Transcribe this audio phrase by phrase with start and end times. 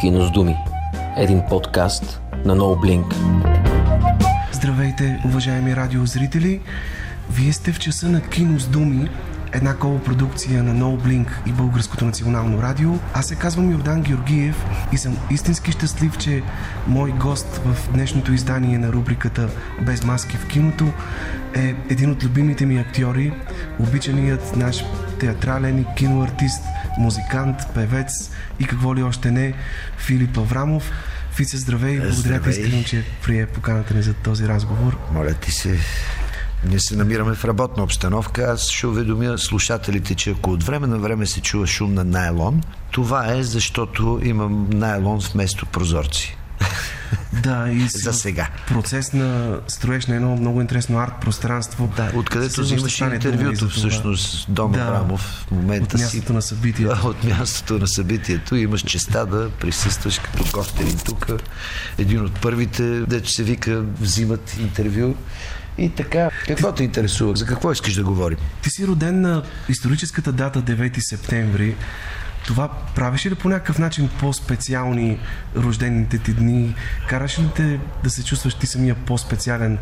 [0.00, 0.56] Кино с думи.
[1.16, 3.14] Един подкаст на No Blink.
[4.52, 6.60] Здравейте, уважаеми радиозрители!
[7.30, 9.08] Вие сте в часа на Кино с думи,
[9.52, 12.98] една колопродукция на No Blink и Българското национално радио.
[13.14, 16.42] Аз се казвам Йордан Георгиев и съм истински щастлив, че
[16.86, 19.48] мой гост в днешното издание на рубриката
[19.80, 20.92] Без маски в киното
[21.54, 23.32] е един от любимите ми актьори,
[23.78, 24.84] обичаният наш
[25.20, 26.62] театрален и киноартист,
[26.98, 29.54] музикант, певец и какво ли още не,
[29.98, 30.90] Филип Аврамов.
[31.36, 32.00] Фице, здравей!
[32.00, 34.98] Благодаря ти искрено, че прие поканата ни за този разговор.
[35.12, 35.78] Моля ти се.
[36.64, 38.42] Ние се намираме в работна обстановка.
[38.42, 42.62] Аз ще уведомя слушателите, че ако от време на време се чува шум на найлон,
[42.90, 46.36] това е защото имам найлон вместо прозорци.
[47.32, 48.48] Да, и За сега.
[48.68, 51.92] Процес на строеж на едно много интересно арт пространство.
[51.96, 53.70] Да, откъдето взимаш интервюто това.
[53.70, 56.32] всъщност Дом Да, Аврамов в момента от мястото си.
[56.32, 57.00] на събитието.
[57.08, 61.26] От мястото на събитието имаш честа да присъстваш като гостен тук.
[61.98, 65.14] Един от първите, дето се вика, взимат интервю.
[65.78, 67.36] И така, какво те интересува?
[67.36, 68.38] За какво искаш да говорим?
[68.62, 71.76] Ти си роден на историческата дата 9 септември.
[72.46, 75.18] Това правеше ли по някакъв начин по-специални
[75.56, 76.74] рождените ти дни?
[77.08, 79.78] Караше ли те да се чувстваш ти самия по-специален,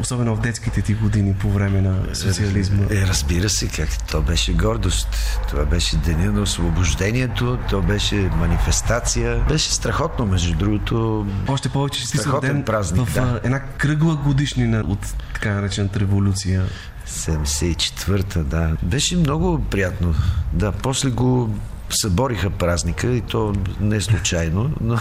[0.00, 2.84] особено в детските ти години по време на социализма?
[2.90, 5.08] Е, разбира се, как то беше гордост.
[5.48, 9.44] Това беше деня на освобождението, то беше манифестация.
[9.48, 11.26] Беше страхотно, между другото.
[11.48, 13.40] Още повече, че ти роден празник, в да.
[13.44, 16.64] една кръгла годишнина от така наречената революция.
[17.08, 18.76] 74-та, да.
[18.82, 20.14] Беше много приятно.
[20.52, 21.54] Да, после го
[21.90, 24.98] събориха празника и то не случайно, но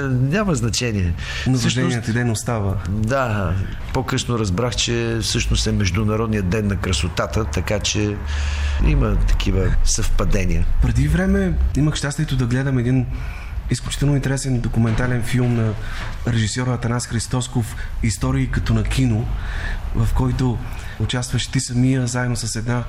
[0.10, 1.14] няма значение.
[1.48, 2.76] Рожденият ти ден остава.
[2.88, 3.54] Да,
[3.92, 8.16] по-късно разбрах, че всъщност е Международният ден на красотата, така че
[8.86, 10.66] има такива съвпадения.
[10.82, 13.06] Преди време имах щастието да гледам един
[13.70, 15.72] изключително интересен документален филм на
[16.28, 19.28] режисьора Атанас Христосков Истории като на кино,
[19.94, 20.58] в който
[21.00, 22.84] участваш ти самия заедно с една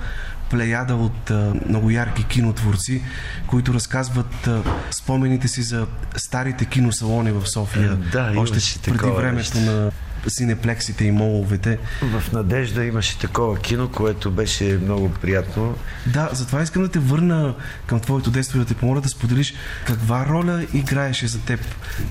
[0.50, 1.32] плеяда от
[1.70, 3.04] много ярки кинотворци,
[3.48, 4.50] които разказват
[4.92, 7.92] спомените си за старите киносалони в София.
[7.92, 9.72] Е, да, още преди такова времето нещо.
[9.72, 9.92] на
[10.28, 11.78] синеплексите и моловете.
[12.02, 15.76] В Надежда имаше такова кино, което беше много приятно.
[16.06, 17.56] Да, затова искам да те върна
[17.86, 19.54] към твоето детство и да те помоля да споделиш
[19.86, 21.60] каква роля играеше за теб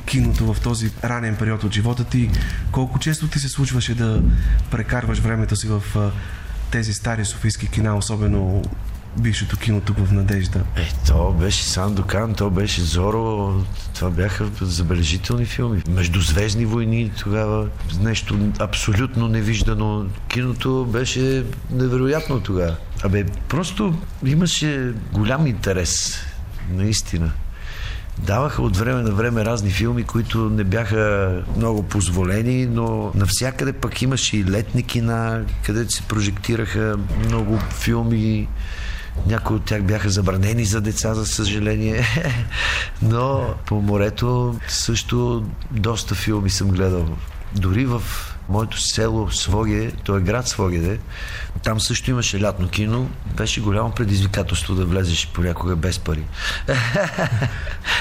[0.06, 2.30] киното в този ранен период от живота ти.
[2.72, 4.22] Колко често ти се случваше да
[4.70, 5.82] прекарваш времето си в
[6.70, 8.62] тези стари софийски кина, особено
[9.18, 10.60] бившето кино тук в Надежда.
[10.76, 13.54] Е, то беше Сандокан, то беше Зоро,
[13.94, 15.82] това бяха забележителни филми.
[15.88, 17.68] Междузвездни войни тогава,
[18.00, 20.06] нещо абсолютно невиждано.
[20.28, 22.76] Киното беше невероятно тогава.
[23.04, 26.20] Абе, просто имаше голям интерес,
[26.70, 27.32] наистина.
[28.18, 34.02] Даваха от време на време разни филми, които не бяха много позволени, но навсякъде пък
[34.02, 38.48] имаше и летни кина, където се прожектираха много филми.
[39.26, 42.04] Някои от тях бяха забранени за деца, за съжаление.
[43.02, 47.08] Но по морето също доста филми съм гледал.
[47.54, 48.02] Дори в
[48.48, 50.98] моето село Своге, то е град Свогеде,
[51.62, 53.10] там също имаше лятно кино.
[53.36, 56.24] Беше голямо предизвикателство да влезеш понякога без пари.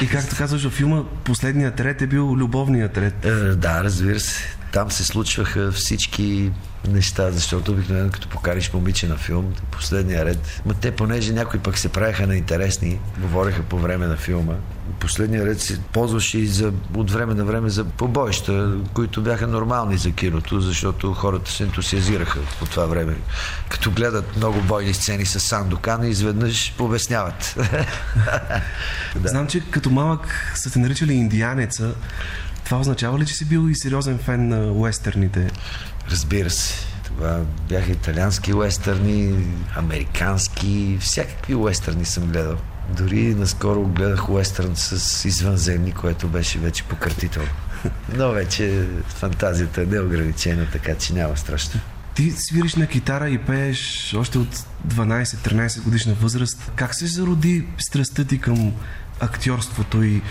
[0.01, 3.25] И както казваш във филма, последният ред е бил любовният ред.
[3.25, 4.57] Е, Да, разбира се.
[4.71, 6.51] Там се случваха всички
[6.87, 10.61] неща, защото обикновено като покариш момиче на филм, последния ред.
[10.65, 14.53] Ма те, понеже някои пък се правеха на интересни, говореха по време на филма,
[14.99, 19.97] последния ред се ползваше и за, от време на време за побоища, които бяха нормални
[19.97, 23.15] за киното, защото хората се ентусиазираха по това време.
[23.69, 27.57] Като гледат много бойни сцени с Сандокан и изведнъж обясняват.
[29.15, 29.29] Да.
[29.29, 31.95] Знам, че като малък са те наричали индианеца.
[32.65, 35.51] Това означава ли, че си бил и сериозен фен на уестерните?
[36.11, 36.73] Разбира се.
[37.03, 37.39] Това
[37.69, 39.45] бяха италиански уестърни,
[39.75, 42.57] американски, всякакви уестърни съм гледал.
[42.89, 47.49] Дори наскоро гледах уестърн с извънземни, което беше вече пократително.
[48.15, 51.79] Но вече фантазията е неограничена, така че няма страшно.
[52.15, 56.71] Ти свириш на китара и пееш още от 12-13 годишна възраст.
[56.75, 58.73] Как се зароди страстта ти към
[59.19, 60.21] актьорството и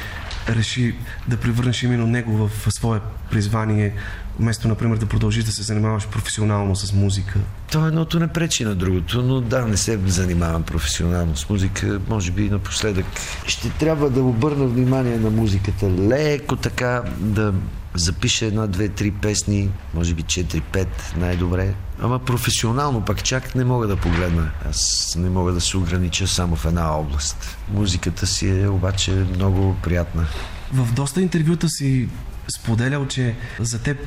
[0.49, 0.95] реши
[1.29, 3.01] да превърнеш именно него в свое
[3.31, 3.93] призвание,
[4.39, 7.39] вместо, например, да продължиш да се занимаваш професионално с музика?
[7.73, 12.01] То едното не пречи на другото, но да, не се занимавам професионално с музика.
[12.09, 13.07] Може би напоследък
[13.47, 15.91] ще трябва да обърна внимание на музиката.
[15.91, 17.55] Леко така да
[17.95, 21.75] запиша една, две, три песни, може би 4-5 най-добре.
[22.03, 24.51] Ама професионално пък чак не мога да погледна.
[24.69, 27.57] Аз не мога да се огранича само в една област.
[27.69, 30.27] Музиката си е обаче много приятна.
[30.73, 32.09] В доста интервюта си
[32.49, 33.99] споделял, че за теб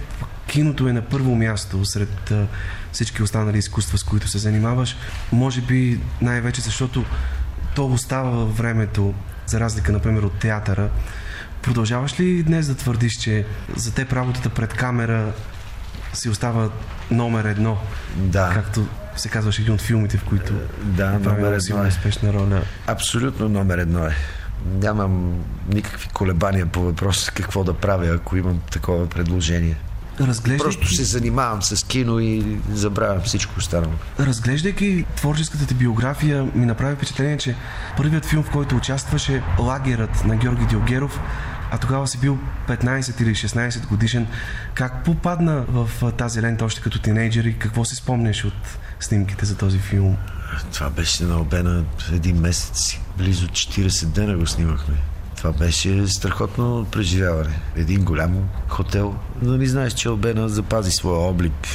[0.48, 2.34] киното е на първо място сред
[2.92, 4.96] всички останали изкуства, с които се занимаваш.
[5.32, 7.06] Може би най-вече защото
[7.76, 9.14] то остава във времето,
[9.46, 10.90] за разлика, например, от театъра.
[11.62, 13.46] Продължаваш ли днес да твърдиш, че
[13.76, 15.34] за теб работата пред камера
[16.14, 16.70] си остава
[17.12, 17.78] номер едно?
[18.16, 18.52] Да.
[18.54, 21.88] Както се казваш един от филмите, в които да, е номер едно е.
[21.88, 22.62] успешна роля.
[22.88, 24.16] Абсолютно номер едно е.
[24.82, 29.76] Нямам никакви колебания по въпроса какво да правя, ако имам такова предложение.
[30.20, 30.64] Разглеждайки...
[30.64, 33.94] Просто се занимавам с кино и забравям всичко останало.
[34.20, 37.56] Разглеждайки творческата ти биография, ми направи впечатление, че
[37.98, 41.20] първият филм, в който участваше Лагерът на Георги Диогеров,
[41.72, 42.38] а тогава си бил
[42.68, 44.28] 15 или 16 годишен.
[44.74, 49.58] Как попадна в тази лента още като тинейджер и какво си спомняш от снимките за
[49.58, 50.18] този филм?
[50.74, 51.84] Това беше на обена
[52.14, 52.98] един месец.
[53.18, 54.96] Близо 40 дена го снимахме.
[55.38, 57.60] Това беше страхотно преживяване.
[57.76, 59.16] Един голям хотел.
[59.42, 61.68] Не знаеш, че Албена запази своя облик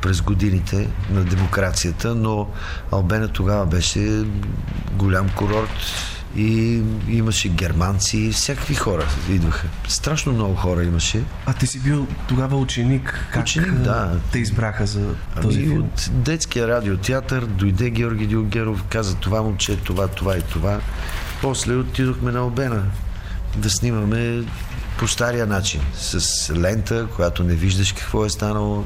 [0.00, 2.48] през годините на демокрацията, но
[2.92, 4.24] Албена тогава беше
[4.92, 5.70] голям курорт
[6.36, 9.66] и имаше германци, всякакви хора идваха.
[9.88, 11.22] Страшно много хора имаше.
[11.46, 13.26] А ти си бил тогава ученик.
[13.32, 14.20] Как ученик, да.
[14.32, 15.82] те избраха за този ами, филм?
[15.82, 20.80] От детския радиотеатър дойде Георги Дилгеров, каза това момче, това, това и това.
[21.42, 22.82] После отидохме на Обена
[23.56, 24.44] да снимаме
[24.98, 28.84] по стария начин, с лента, която не виждаш какво е станало,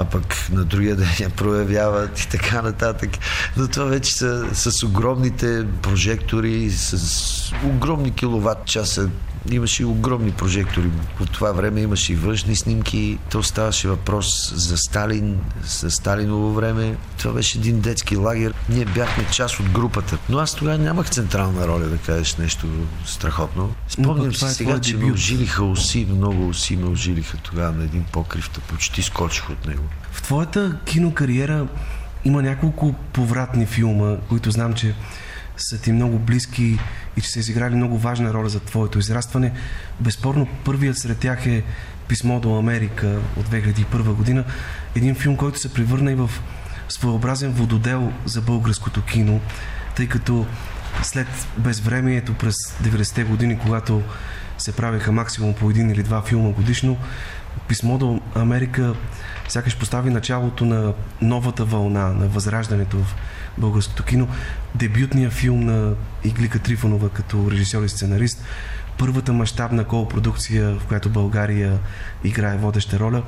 [0.00, 3.10] а пък на другия ден я проявяват и така нататък.
[3.56, 9.10] Но това вече са с огромните прожектори, с огромни киловатт часа
[9.50, 10.90] Имаше и огромни прожектори.
[11.20, 13.18] От това време имаше и външни снимки.
[13.30, 16.96] То ставаше въпрос за Сталин, за Сталиново време.
[17.18, 18.54] Това беше един детски лагер.
[18.68, 20.18] Ние бяхме част от групата.
[20.28, 22.66] Но аз тогава нямах централна роля да кажеш нещо
[23.06, 23.74] страхотно.
[23.88, 28.04] Спомням си е сега, че ме ожилиха уси, много уси ме ожилиха тогава на един
[28.12, 29.82] покрив, почти скочих от него.
[30.12, 31.66] В твоята кинокариера
[32.24, 34.94] има няколко повратни филма, които знам, че
[35.62, 36.78] са ти много близки
[37.16, 39.52] и че са изиграли много важна роля за твоето израстване.
[40.00, 41.62] Безспорно, първият сред тях е
[42.08, 44.44] Писмо до Америка от 2001 година.
[44.94, 46.30] Един филм, който се превърна и в
[46.88, 49.40] своеобразен вододел за българското кино,
[49.96, 50.46] тъй като
[51.02, 51.28] след
[51.58, 54.02] безвремието през 90-те години, когато
[54.58, 56.96] се правеха максимум по един или два филма годишно,
[57.68, 58.94] Писмо до Америка
[59.48, 60.92] сякаш постави началото на
[61.22, 63.14] новата вълна, на възраждането в
[63.58, 64.28] българското кино.
[64.74, 65.94] Дебютния филм на
[66.24, 68.44] Иглика Трифонова като режисьор и сценарист,
[68.98, 71.78] първата мащабна колпродукция, в която България
[72.24, 73.22] играе водеща роля.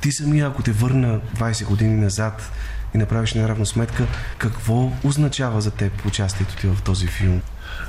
[0.00, 2.52] Ти самия, ако те върна 20 години назад
[2.94, 4.06] и направиш наравно сметка,
[4.38, 7.42] какво означава за теб участието ти в този филм?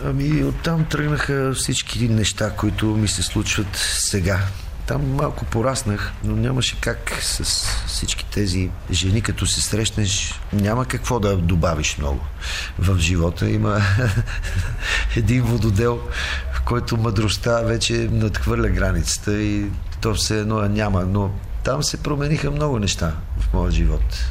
[0.05, 4.39] Ами оттам тръгнаха всички неща, които ми се случват сега.
[4.89, 7.43] Там малко пораснах, но нямаше как с
[7.87, 12.19] всички тези жени, като се срещнеш, няма какво да добавиш много.
[12.79, 13.81] В живота има
[15.15, 16.01] един вододел,
[16.53, 19.65] в който мъдростта вече надхвърля границата и
[20.01, 21.31] то все едно няма, но
[21.63, 24.25] там се промениха много неща в моя живот.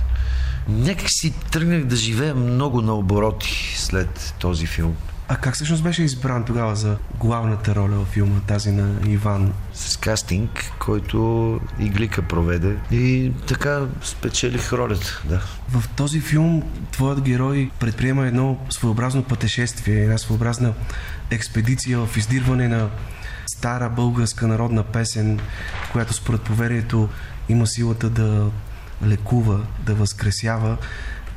[0.68, 4.96] Някак си тръгнах да живея много на обороти след този филм.
[5.30, 9.52] А как всъщност беше избран тогава за главната роля в филма, тази на Иван?
[9.72, 15.42] С кастинг, който Иглика проведе и така спечелих ролята, да.
[15.70, 20.74] В този филм твоят герой предприема едно своеобразно пътешествие, една своеобразна
[21.30, 22.90] експедиция в издирване на
[23.46, 25.40] стара българска народна песен,
[25.92, 27.08] която според поверието
[27.48, 28.50] има силата да
[29.06, 30.76] лекува, да възкресява.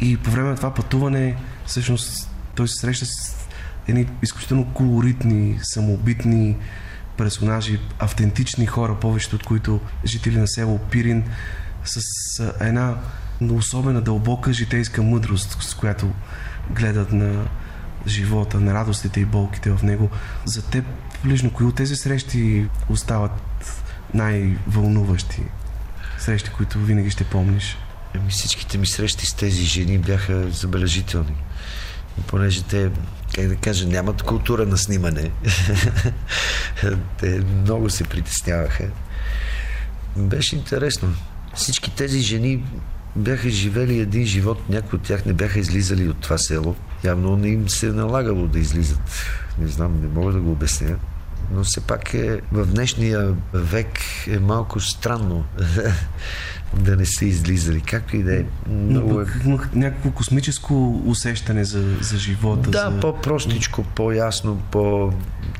[0.01, 3.40] И по време на това пътуване, всъщност, той се среща с
[3.87, 6.57] едни изключително колоритни, самобитни
[7.17, 11.23] персонажи, автентични хора, повечето от които жители на село Пирин,
[11.85, 11.99] с
[12.59, 12.97] една
[13.49, 16.11] особена дълбока житейска мъдрост, с която
[16.69, 17.45] гледат на
[18.07, 20.09] живота, на радостите и болките в него.
[20.45, 20.85] За теб
[21.25, 23.31] лично, кои от тези срещи остават
[24.13, 25.43] най-вълнуващи?
[26.17, 27.77] Срещи, които винаги ще помниш?
[28.15, 31.35] Еми, всичките ми срещи с тези жени бяха забележителни
[32.27, 32.91] понеже те,
[33.35, 35.31] как да кажа, нямат култура на снимане.
[37.19, 38.83] те много се притесняваха.
[40.17, 41.13] Беше интересно.
[41.55, 42.63] Всички тези жени
[43.15, 46.75] бяха живели един живот, някои от тях не бяха излизали от това село.
[47.03, 49.25] Явно не им се е налагало да излизат.
[49.59, 50.95] Не знам, не мога да го обясня.
[51.51, 55.45] но все пак е, в днешния век е малко странно
[56.73, 57.81] да не са излизали.
[57.81, 58.43] Както и да е.
[58.69, 59.25] Много е...
[59.45, 62.69] Имах някакво космическо усещане за, за живота.
[62.69, 62.99] Да, за...
[62.99, 64.61] по-простичко, по-ясно,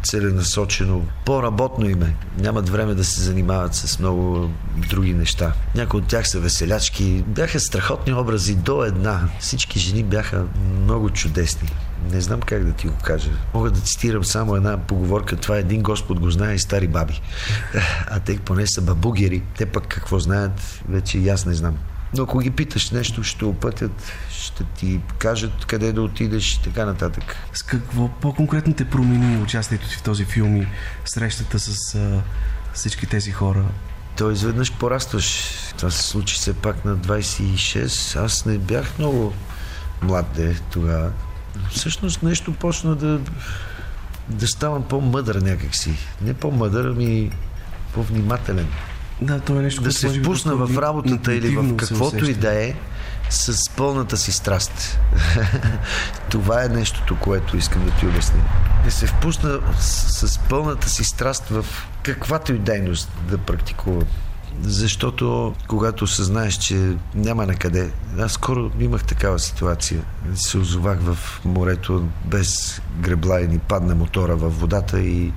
[0.02, 2.16] по-целенасочено, по-работно име.
[2.40, 4.50] Нямат време да се занимават с много
[4.90, 5.54] други неща.
[5.76, 7.24] Някои от тях са веселячки.
[7.28, 9.30] Бяха страхотни образи до една.
[9.40, 10.46] Всички жени бяха
[10.84, 11.70] много чудесни.
[12.12, 13.30] Не знам как да ти го кажа.
[13.54, 15.36] Мога да цитирам само една поговорка.
[15.36, 17.22] Това е един Господ го знае и стари баби.
[18.08, 19.44] А те поне са бабугери.
[19.58, 21.78] Те пък какво знаят, вече и аз не знам.
[22.18, 26.86] Но ако ги питаш нещо, ще опътят, ще ти кажат къде да отидеш и така
[26.86, 27.36] нататък.
[27.54, 30.68] С какво по-конкретно те промени участието ти в този филм и
[31.06, 32.22] срещата с а,
[32.74, 33.66] всички тези хора?
[34.18, 35.52] То изведнъж порастваш.
[35.78, 38.24] Това се случи все пак на 26.
[38.24, 39.34] Аз не бях много
[40.02, 41.12] млад де тогава.
[41.70, 43.20] Всъщност нещо почна да,
[44.30, 45.94] да ставам по-мъдър някакси.
[46.22, 47.32] Не по-мъдър, ами
[47.94, 48.68] по-внимателен.
[49.22, 52.76] Да, то е нещо, да се впусна в работата или в каквото и да е
[53.30, 55.00] с пълната си страст.
[56.30, 58.42] Това е нещото, което искам да ти обясня.
[58.86, 61.66] Да се впусна с, с пълната си страст в
[62.04, 64.08] каквато и дейност да практикувам.
[64.62, 67.92] Защото когато съзнаеш, че няма на къде.
[68.20, 70.02] Аз скоро имах такава ситуация.
[70.36, 75.34] Се озовах в морето без гребла и ни падна мотора във водата и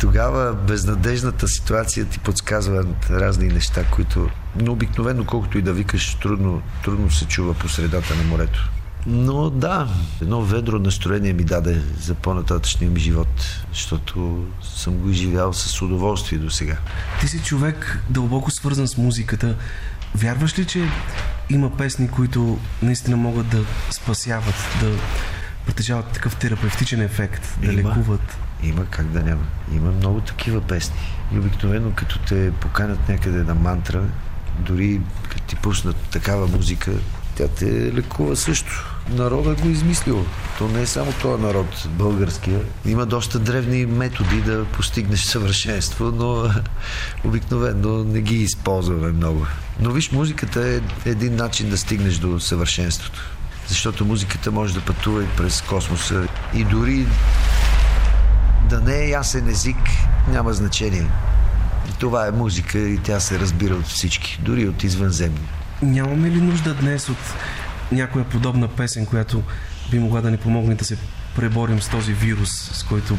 [0.00, 6.62] тогава безнадежната ситуация ти подсказва разни неща, които но обикновено, колкото и да викаш, трудно,
[6.84, 8.70] трудно се чува по средата на морето.
[9.06, 9.88] Но да,
[10.22, 16.38] едно ведро настроение ми даде за по-нататъчния ми живот, защото съм го изживял с удоволствие
[16.38, 16.76] до сега.
[17.20, 19.56] Ти си човек дълбоко свързан с музиката.
[20.14, 20.88] Вярваш ли, че
[21.50, 24.90] има песни, които наистина могат да спасяват, да
[25.66, 28.38] притежават такъв терапевтичен ефект, да има, лекуват?
[28.62, 29.42] Има, как да няма.
[29.72, 30.96] Има много такива песни.
[31.34, 34.02] И обикновено, като те поканят някъде на мантра,
[34.58, 36.92] дори като ти пуснат такава музика,
[37.34, 38.86] тя те лекува също.
[39.08, 40.26] Народът го е измислил.
[40.58, 42.60] То не е само този народ, българския.
[42.86, 46.50] Има доста древни методи да постигнеш съвършенство, но
[47.24, 49.46] обикновено не ги използваме много.
[49.80, 53.20] Но виж, музиката е един начин да стигнеш до съвършенството.
[53.66, 56.28] Защото музиката може да пътува и през космоса.
[56.54, 57.06] И дори
[58.70, 59.76] да не е ясен език,
[60.28, 61.10] няма значение.
[61.98, 65.48] Това е музика и тя се разбира от всички, дори от извънземни.
[65.82, 67.34] Нямаме ли нужда днес от
[67.92, 69.42] някоя подобна песен, която
[69.90, 70.96] би могла да ни помогне да се
[71.36, 73.18] преборим с този вирус, с който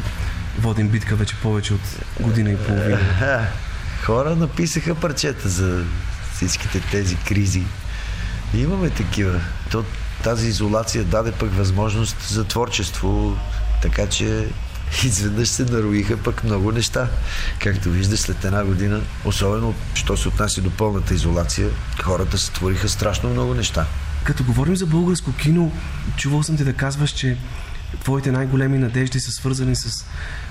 [0.58, 2.98] водим битка вече повече от година и половина?
[4.04, 5.84] Хора написаха парчета за
[6.34, 7.62] всичките тези кризи.
[8.54, 9.40] И имаме такива.
[9.70, 9.84] То,
[10.24, 13.36] тази изолация даде пък възможност за творчество,
[13.82, 14.48] така че
[15.04, 17.08] изведнъж се нароиха пък много неща.
[17.58, 21.68] Както виждаш, след една година, особено, що се отнася до пълната изолация,
[22.02, 23.86] хората се твориха страшно много неща.
[24.24, 25.72] Като говорим за българско кино,
[26.16, 27.36] чувал съм ти да казваш, че
[28.04, 30.04] твоите най-големи надежди са свързани с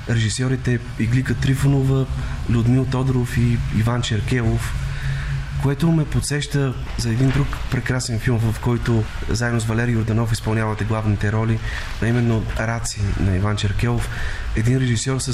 [0.10, 2.06] режисьорите Иглика Трифонова,
[2.50, 4.74] Людмил Тодоров и Иван Черкелов,
[5.64, 10.84] което ме подсеща за един друг прекрасен филм, в който заедно с Валерий Йорданов изпълнявате
[10.84, 11.60] главните роли,
[12.02, 14.10] а именно Раци на Иван Черкелов.
[14.56, 15.34] Един режисьор с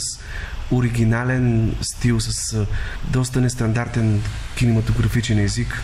[0.71, 2.65] оригинален стил, с
[3.03, 4.21] доста нестандартен
[4.55, 5.83] кинематографичен език.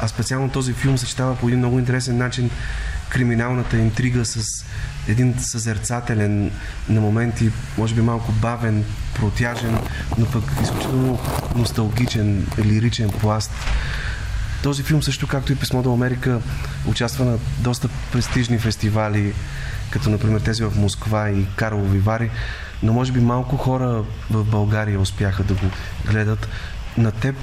[0.00, 2.50] А специално този филм съчетава по един много интересен начин
[3.14, 4.64] криминалната интрига с
[5.08, 6.50] един съзерцателен
[6.88, 9.78] на моменти, може би малко бавен, протяжен,
[10.18, 11.18] но пък изключително
[11.54, 13.50] носталгичен, лиричен пласт.
[14.62, 16.40] Този филм също, както и Писмо до Америка,
[16.86, 19.32] участва на доста престижни фестивали,
[19.90, 22.30] като например тези в Москва и Карлови Вари,
[22.82, 25.66] но може би малко хора в България успяха да го
[26.06, 26.48] гледат.
[26.98, 27.36] На теб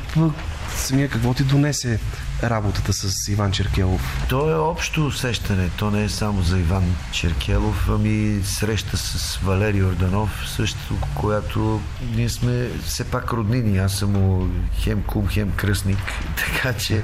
[0.75, 1.99] самия какво ти донесе
[2.43, 4.25] работата с Иван Черкелов?
[4.29, 5.69] То е общо усещане.
[5.77, 11.81] То не е само за Иван Черкелов, ами среща с Валерий Орданов, също, която
[12.15, 13.77] ние сме все пак роднини.
[13.77, 16.00] Аз съм му хем кум, хем кръстник,
[16.36, 17.03] така че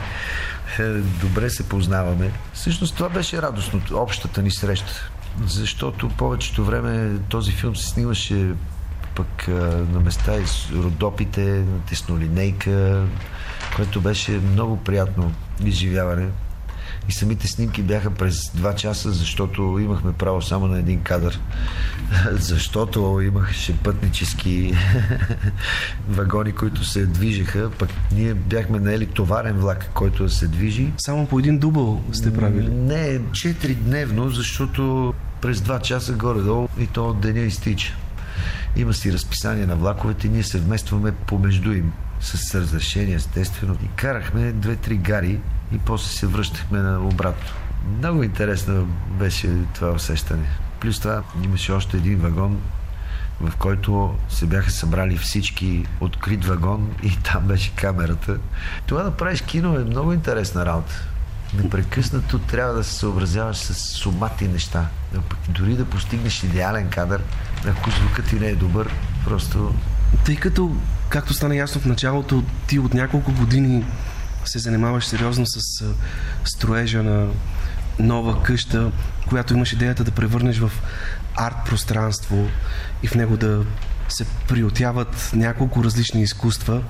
[0.80, 2.32] е, добре се познаваме.
[2.54, 5.10] Всъщност това беше радостно, общата ни среща.
[5.46, 8.54] Защото повечето време този филм се снимаше
[9.16, 9.48] пък
[9.92, 13.06] на места из Родопите, на теснолинейка,
[13.76, 15.32] което беше много приятно
[15.66, 16.28] изживяване.
[17.10, 21.40] И самите снимки бяха през 2 часа, защото имахме право само на един кадър.
[22.32, 24.74] защото имаше пътнически
[26.10, 30.94] вагони, които се движеха, пък ние бяхме наели товарен влак, който се движи.
[30.98, 32.70] Само по един дубъл сте правили?
[32.70, 37.94] Не, 4 дневно, защото през 2 часа горе-долу и то деня изтича.
[38.76, 43.78] Има си разписание на влаковете, ние се вместваме помежду им с разрешение, естествено.
[43.84, 45.40] И карахме две-три гари
[45.74, 47.50] и после се връщахме на обратно.
[47.98, 48.88] Много интересно
[49.20, 50.48] беше това усещане.
[50.80, 52.62] Плюс това имаше още един вагон,
[53.42, 58.38] в който се бяха събрали всички открит вагон и там беше камерата.
[58.86, 61.08] Това да правиш кино е много интересна работа.
[61.54, 64.86] Непрекъснато трябва да се съобразяваш с сумати неща.
[65.50, 67.22] Дори да постигнеш идеален кадър,
[67.68, 68.94] ако звукът ти не е добър,
[69.26, 69.74] просто...
[70.26, 70.76] Тъй като,
[71.10, 73.86] както стана ясно в началото, ти от няколко години
[74.46, 75.86] се занимаваш сериозно с
[76.46, 77.28] строежа на
[78.00, 78.92] нова къща,
[79.28, 80.72] която имаш идеята да превърнеш в
[81.36, 82.48] арт пространство
[83.04, 83.66] и в него да
[84.10, 86.84] се приотяват няколко различни изкуства.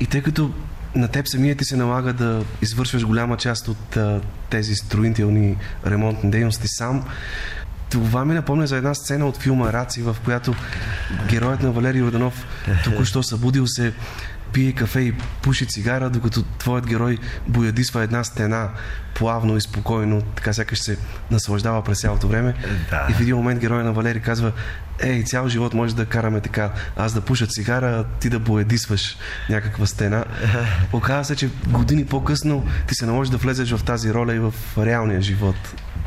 [0.00, 0.50] И тъй като
[0.94, 6.30] на теб самия ти се налага да извършваш голяма част от а, тези строителни ремонтни
[6.30, 7.04] дейности сам,
[7.90, 10.54] това ми напомня за една сцена от филма Раци, в която
[11.28, 12.46] героят на Валерий Роданов
[12.84, 13.92] току-що събудил се
[14.52, 18.70] пие кафе и пуши цигара, докато твоят герой боядисва една стена
[19.14, 20.98] плавно и спокойно, така сякаш се
[21.30, 22.54] наслаждава през цялото време.
[22.90, 23.06] Да.
[23.10, 24.52] И в един момент героя на Валери казва,
[25.00, 29.16] ей, цял живот може да караме така, аз да пуша цигара, ти да боядисваш
[29.50, 30.24] някаква стена.
[30.92, 34.54] Оказва се, че години по-късно ти се наложи да влезеш в тази роля и в
[34.78, 35.56] реалния живот.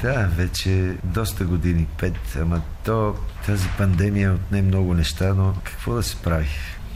[0.01, 3.15] Да, вече доста години, пет, ама то,
[3.45, 6.47] тази пандемия отне много неща, но какво да се прави?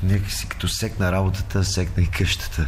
[0.04, 2.68] Някакси като секна работата, секна и къщата.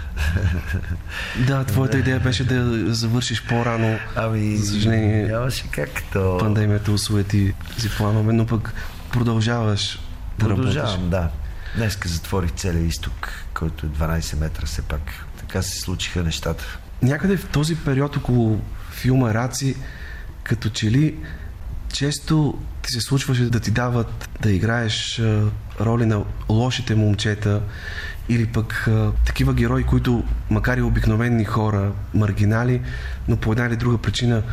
[1.48, 4.00] Да, твоята идея беше да завършиш по-рано.
[4.16, 6.38] Ами, За съжаление, нямаше как то.
[6.40, 8.74] пандемията осуети си планове, но пък
[9.12, 10.00] продължаваш
[10.40, 10.74] да работиш.
[10.74, 11.30] Продължавам, да.
[11.76, 15.02] Днеска затворих целия изток, който е 12 метра все пак.
[15.38, 16.64] Така се случиха нещата.
[17.02, 18.62] Някъде в този период около
[18.92, 19.76] филма Раци,
[20.46, 21.16] като че ли
[21.94, 25.22] често ти се случваше да ти дават да играеш
[25.82, 27.62] роли на лошите момчета
[28.30, 32.82] или пък а, такива герои, които макар и обикновени хора, маргинали,
[33.28, 34.44] но по една или друга причина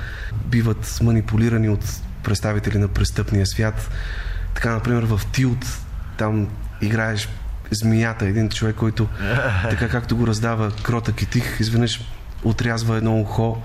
[0.47, 1.85] биват манипулирани от
[2.23, 3.91] представители на престъпния свят.
[4.55, 5.67] Така, например, в Тилт
[6.19, 6.49] там
[6.81, 7.29] играеш
[7.71, 9.09] змията, един човек, който
[9.71, 12.01] така както го раздава кротък и тих, изведнъж
[12.45, 13.63] отрязва едно ухо.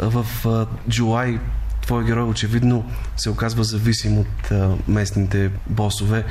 [0.00, 0.26] В
[0.88, 1.38] Джулай
[1.82, 4.52] твой герой очевидно се оказва зависим от
[4.88, 6.24] местните босове.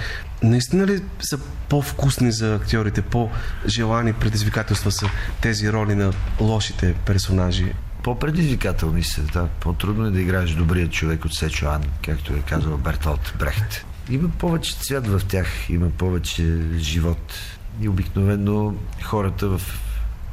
[0.43, 5.09] Наистина ли са по-вкусни за актьорите, по-желани предизвикателства са
[5.41, 7.73] тези роли на лошите персонажи?
[8.03, 9.47] По-предизвикателни са, да.
[9.59, 13.85] По-трудно е да играеш добрият човек от Сечуан, както е казал Бертолт Брехт.
[14.09, 17.33] Има повече цвят в тях, има повече живот.
[17.81, 18.73] И обикновено
[19.03, 19.61] хората в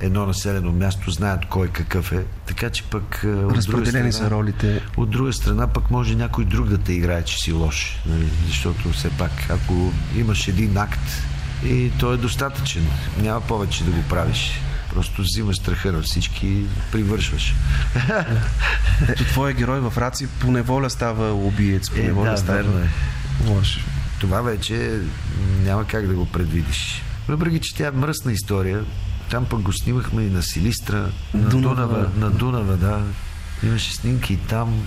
[0.02, 2.24] едно населено място знаят кой какъв е.
[2.46, 3.20] Така че пък...
[3.24, 4.80] е, Разпределени страна- са ролите.
[4.96, 8.00] От друга страна пък може някой друг да те играе, че си лош.
[8.06, 8.28] Нали?
[8.46, 11.22] Защото все пак, ако имаш един акт
[11.64, 12.86] и той е достатъчен,
[13.18, 14.60] няма повече да го правиш.
[14.90, 17.54] Просто взимаш страха на всички и привършваш.
[19.08, 22.78] Ето твоя герой в Раци по неволя става убиец, по Е, неволя да, става верно
[22.78, 22.88] е.
[23.46, 23.84] лош.
[24.20, 25.00] Това вече
[25.60, 27.02] няма как да го предвидиш.
[27.28, 28.84] Въпреки, че тя е мръсна история,
[29.32, 31.74] там пък го снимахме и на Силистра, на Дунава.
[31.74, 33.02] Дунава, на Дунава, да.
[33.62, 34.86] Имаше снимки и там.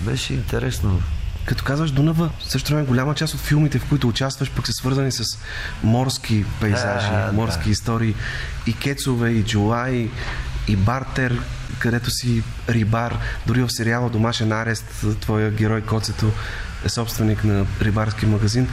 [0.00, 1.02] Беше интересно.
[1.46, 5.12] Като казваш Дунава, също време голяма част от филмите, в които участваш, пък са свързани
[5.12, 5.24] с
[5.82, 7.32] морски пейзажи, А, да.
[7.32, 8.14] морски истории.
[8.66, 10.10] И Кецове, и Джулай,
[10.68, 11.40] и Бартер,
[11.78, 13.18] където си рибар.
[13.46, 16.32] Дори в сериала Домашен арест, твоя герой Коцето
[16.84, 18.68] е собственик на рибарски магазин.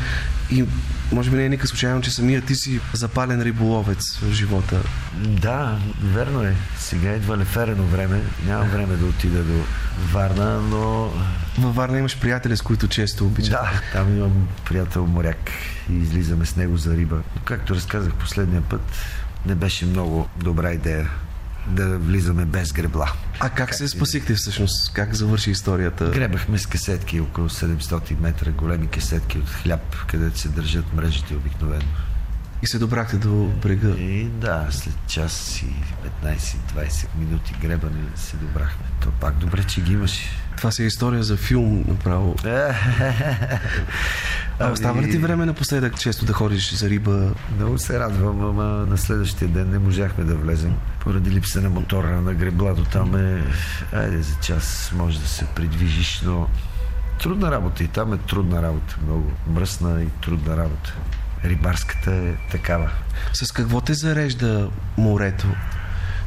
[0.51, 0.65] И
[1.11, 4.81] може би не е никак случайно, че самия ти си запален риболовец в живота.
[5.17, 6.55] Да, верно е.
[6.77, 8.21] Сега идва леферено време.
[8.45, 9.63] Нямам време да отида до
[10.11, 11.11] Варна, но
[11.59, 13.49] Във Варна имаш приятели, с които често обичаш.
[13.49, 15.51] да, там имам приятел моряк
[15.89, 17.15] и излизаме с него за риба.
[17.15, 18.81] Но както разказах последния път,
[19.45, 21.09] не беше много добра идея
[21.67, 23.11] да влизаме без гребла.
[23.39, 24.93] А как се спасихте всъщност?
[24.93, 26.09] Как завърши историята?
[26.09, 31.85] Гребахме с касетки около 700 метра, големи касетки от хляб, където се държат мрежите обикновено.
[32.61, 33.89] И се добрахте до брега.
[33.89, 35.73] И да, след час и
[36.25, 38.85] 15-20 минути гребане се добрахме.
[39.01, 40.29] То пак добре, че ги имаше.
[40.57, 42.35] Това си е история за филм направо.
[44.59, 47.33] А остава ли ти време напоследък често да ходиш за риба?
[47.55, 50.75] Много се радвам, ама на следващия ден не можахме да влезем.
[50.99, 53.43] Поради липса на мотора на греблато там е...
[53.93, 56.47] Айде за час може да се придвижиш, но
[57.21, 58.97] трудна работа и там е трудна работа.
[59.03, 60.93] Много мръсна и трудна работа.
[61.45, 62.89] Рибарската е такава.
[63.33, 65.47] С какво те зарежда морето?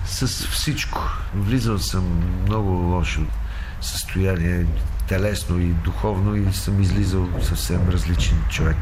[0.07, 1.01] С всичко.
[1.35, 2.05] Влизал съм
[2.47, 3.21] много лошо
[3.81, 4.67] състояние,
[5.09, 8.77] телесно и духовно и съм излизал съвсем различен човек.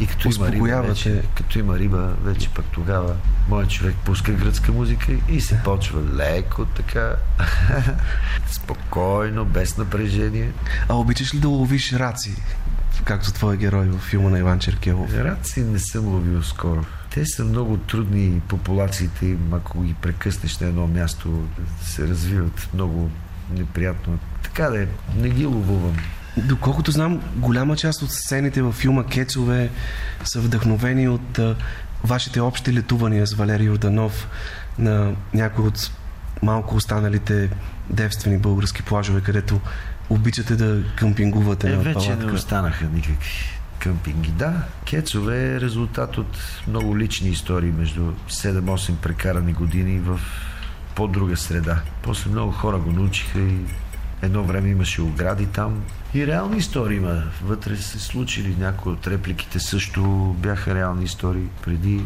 [0.00, 3.16] И като има, риба, вече, като има риба, вече пък тогава
[3.48, 7.16] моят човек пуска гръцка музика и се почва леко така,
[8.50, 10.52] спокойно, без напрежение.
[10.88, 12.42] А обичаш ли да ловиш раци,
[13.04, 15.14] както твой герой в филма на Иван Черкелов?
[15.14, 16.84] Раци не съм ловил скоро.
[17.10, 21.44] Те са много трудни популациите ако ги прекъснеш на едно място,
[21.82, 23.10] се развиват много
[23.50, 24.18] неприятно.
[24.56, 25.96] Така да е, не ги ловувам.
[26.36, 29.70] Доколкото знам, голяма част от сцените във филма Кецове
[30.24, 31.56] са вдъхновени от а,
[32.04, 34.28] вашите общи летувания с Валерий Орданов
[34.78, 35.90] на някои от
[36.42, 37.50] малко останалите
[37.90, 39.60] девствени български плажове, където
[40.10, 42.26] обичате да къмпингувате е, на вече палатка.
[42.26, 43.28] не останаха никакви
[43.78, 44.30] къмпинги.
[44.30, 46.38] Да, Кецове е резултат от
[46.68, 50.20] много лични истории между 7-8 прекарани години в
[50.94, 51.80] по-друга среда.
[52.02, 53.58] После много хора го научиха и
[54.22, 55.82] едно време имаше огради там.
[56.14, 57.22] И реални истории има.
[57.42, 60.02] Вътре се случили някои от репликите също
[60.38, 61.46] бяха реални истории.
[61.64, 62.02] Преди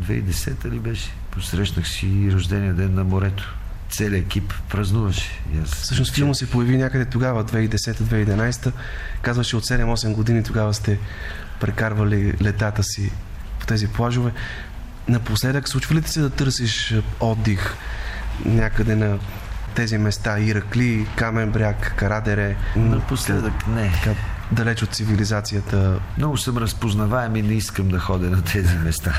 [0.00, 1.10] 2010 ли беше?
[1.30, 3.54] Посрещнах си рождения ден на морето.
[3.90, 5.40] Целият екип празнуваше.
[5.54, 8.72] И аз- Всъщност филма се появи някъде тогава, 2010-2011.
[9.22, 10.98] Казваше от 7-8 години тогава сте
[11.60, 13.12] прекарвали летата си
[13.60, 14.32] по тези плажове.
[15.08, 17.74] Напоследък случва ли ти се да търсиш отдих
[18.44, 19.18] някъде на
[19.74, 20.38] тези места?
[20.38, 22.56] Иракли, Камен бряг, Карадере?
[22.76, 23.92] Напоследък не.
[23.92, 24.14] Така,
[24.52, 26.00] далеч от цивилизацията.
[26.18, 29.12] Много съм разпознаваем и не искам да ходя на тези места.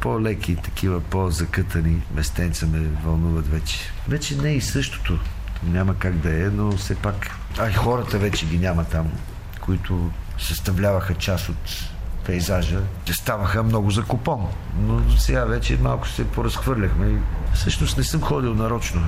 [0.00, 3.78] По-леки, такива по-закътани местенца ме вълнуват вече.
[4.08, 5.18] Вече не е и същото.
[5.64, 7.30] Няма как да е, но все пак...
[7.58, 9.12] А и хората вече ги няма там,
[9.60, 11.90] които съставляваха част от
[12.26, 12.80] пейзажа.
[13.10, 14.46] Ставаха много закупон.
[14.80, 17.20] Но сега вече малко се поразхвърляхме.
[17.54, 19.00] Всъщност не съм ходил нарочно.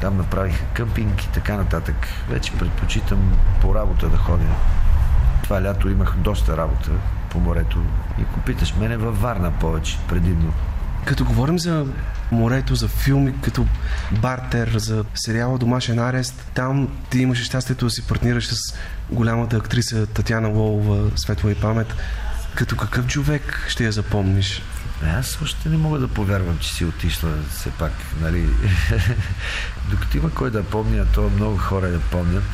[0.00, 1.94] Там направих къмпинг и така нататък.
[2.28, 4.54] Вече предпочитам по работа да ходя.
[5.42, 6.90] Това лято имах доста работа
[7.30, 7.78] по морето.
[8.18, 10.52] И ако питаш мене във Варна повече, предимно.
[11.04, 11.86] Като говорим за
[12.32, 13.66] морето, за филми, като
[14.22, 18.74] Бартер, за сериала Домашен арест, там ти имаше щастието да си партнираш с
[19.10, 21.94] голямата актриса Татяна Лолова, светла и памет.
[22.54, 24.62] Като какъв човек ще я запомниш?
[25.06, 28.46] Аз още не мога да повярвам, че си отишла все пак, нали?
[29.90, 32.44] Докато има кой да помни, а то много хора я помнят,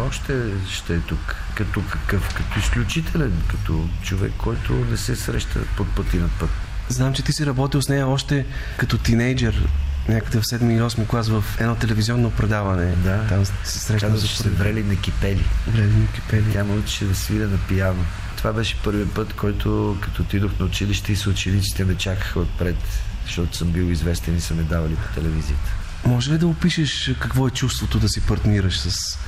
[0.00, 1.36] още ще е тук.
[1.54, 2.34] Като какъв?
[2.34, 6.50] Като изключителен, като човек, който не се среща под пъти над път.
[6.88, 9.68] Знам, че ти си работил с нея още като тинейджър,
[10.08, 12.94] някъде в 7 или 8 клас в едно телевизионно предаване.
[12.96, 13.26] Да.
[13.28, 15.44] Там се срещна Казва, че се врели на кипели.
[15.66, 16.52] Вредни кипели.
[16.52, 18.04] Тя ме учи да свиря на пияно.
[18.44, 22.76] Това беше първият път, който като отидох на училище и съучениците ме чакаха отпред,
[23.24, 25.72] защото съм бил известен и са ме давали по телевизията.
[26.06, 29.18] Може ли да опишеш какво е чувството да си партнираш с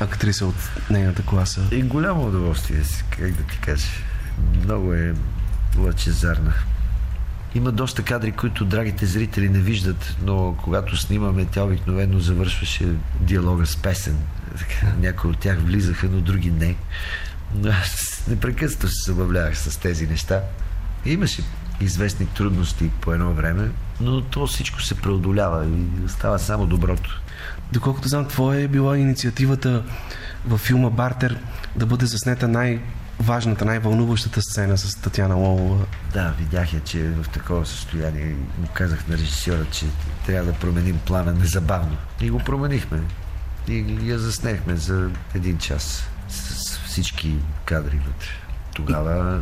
[0.00, 0.54] актриса от
[0.90, 1.62] нейната класа?
[1.70, 3.86] И голямо удоволствие, как да ти кажа.
[4.64, 5.14] Много е
[5.78, 6.54] лъчезарна.
[7.54, 12.84] Има доста кадри, които драгите зрители не виждат, но когато снимаме, тя обикновено завършваше
[13.20, 14.16] диалога с песен.
[15.00, 16.76] Някои от тях влизаха, но други не.
[17.82, 20.42] Аз непрекъснато се забавлявах с тези неща.
[21.04, 21.42] Имаше
[21.80, 27.20] известни трудности по едно време, но то всичко се преодолява и става само доброто.
[27.72, 29.84] Доколкото знам, твоя е била инициативата
[30.46, 31.38] във филма Бартер
[31.76, 35.84] да бъде заснета най-важната, най-вълнуващата сцена с Татяна Лолова.
[36.12, 39.86] Да, видях я, че е в такова състояние му казах на режисьора, че
[40.26, 41.96] трябва да променим плана незабавно.
[42.20, 43.00] И го променихме.
[43.68, 46.08] И я заснехме за един час
[46.96, 48.28] всички кадри вътре.
[48.74, 49.40] Тогава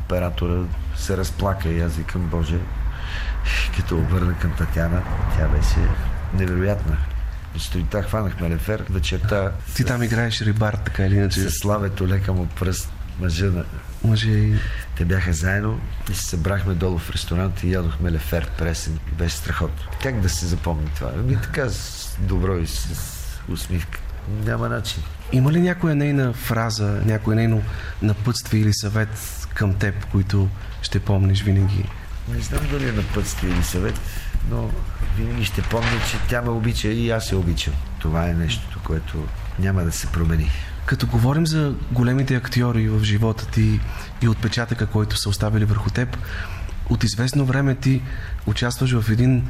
[0.00, 0.62] оператора
[0.96, 2.58] се разплака и аз викам, Боже,
[3.76, 5.02] като обърна към Татяна,
[5.36, 5.88] тя беше
[6.34, 6.96] невероятна.
[7.58, 11.40] Сутринта хванахме лефер, вечерта Ти там играеш рибар, така или иначе.
[11.40, 13.64] с славето лека му пръст мъжа на
[14.04, 14.58] Мъже и...
[14.96, 18.98] те бяха заедно и се събрахме долу в ресторант и ядохме лефер пресен.
[19.12, 19.86] Беше страхотно.
[20.02, 21.10] Как да се запомни това?
[21.18, 22.88] Ами така с добро и с
[23.48, 24.00] усмивка.
[24.44, 25.02] Няма начин.
[25.32, 27.62] Има ли някоя нейна фраза, някое нейно
[28.02, 30.48] напътствие или съвет към теб, които
[30.82, 31.84] ще помниш винаги?
[32.28, 34.00] Не знам дали е напътствие или съвет,
[34.50, 34.70] но
[35.16, 37.74] винаги ще помня, че тя ме обича и аз я обичам.
[37.98, 39.26] Това е нещото, което
[39.58, 40.50] няма да се промени.
[40.86, 43.80] Като говорим за големите актьори в живота ти
[44.22, 46.16] и отпечатъка, който са оставили върху теб,
[46.88, 48.02] от известно време ти
[48.46, 49.48] участваш в един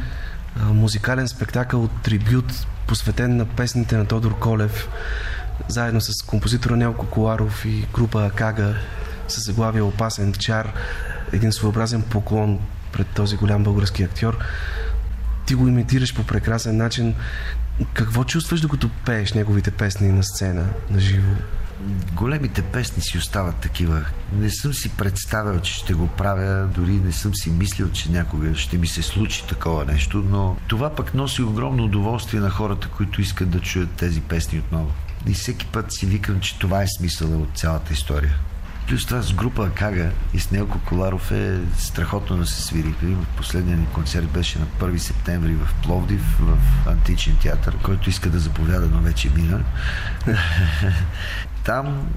[0.57, 4.88] музикален спектакъл трибют, посветен на песните на Тодор Колев,
[5.68, 8.75] заедно с композитора Нелко Коларов и група Акага
[9.29, 10.73] с заглавие Опасен чар,
[11.33, 12.59] един своеобразен поклон
[12.92, 14.38] пред този голям български актьор.
[15.46, 17.14] Ти го имитираш по прекрасен начин.
[17.94, 21.33] Какво чувстваш докато пееш неговите песни на сцена, на живо?
[22.14, 24.05] големите песни си остават такива.
[24.33, 28.55] Не съм си представял, че ще го правя, дори не съм си мислил, че някога
[28.55, 33.20] ще ми се случи такова нещо, но това пък носи огромно удоволствие на хората, които
[33.20, 34.92] искат да чуят тези песни отново.
[35.27, 38.35] И всеки път си викам, че това е смисъла от цялата история.
[38.89, 42.95] Плюс това с група Кага и с Нелко Коларов е страхотно да се свири.
[43.37, 48.39] Последният ни концерт беше на 1 септември в Пловдив, в Античен театър, който иска да
[48.39, 49.65] заповяда, но вече мина.
[51.65, 52.09] Там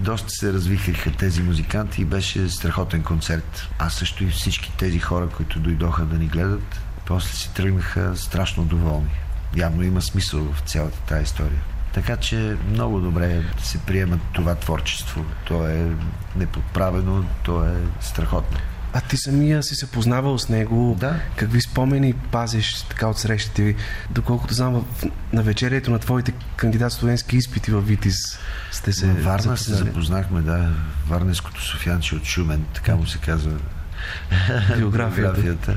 [0.00, 3.68] доста се развихаха тези музиканти и беше страхотен концерт.
[3.78, 8.64] Аз също и всички тези хора, които дойдоха да ни гледат, после си тръгнаха страшно
[8.64, 9.10] доволни.
[9.56, 11.62] Явно има смисъл в цялата тази история.
[11.94, 15.24] Така че много добре се приема това творчество.
[15.44, 15.90] То е
[16.36, 18.58] неподправено, то е страхотно.
[18.94, 20.96] А ти самия си се познавал с него.
[21.00, 21.20] Да.
[21.36, 23.76] Какви спомени пазиш така от срещите ви?
[24.10, 28.38] Доколкото знам, в, на вечерието на твоите кандидат студентски изпити в Витис
[28.70, 29.78] сте се Във Варна запознали.
[29.78, 30.70] се запознахме, да.
[31.08, 33.52] Варненското Софианче от Шумен, така му се казва
[34.76, 35.32] Биографията.
[35.32, 35.76] биографията.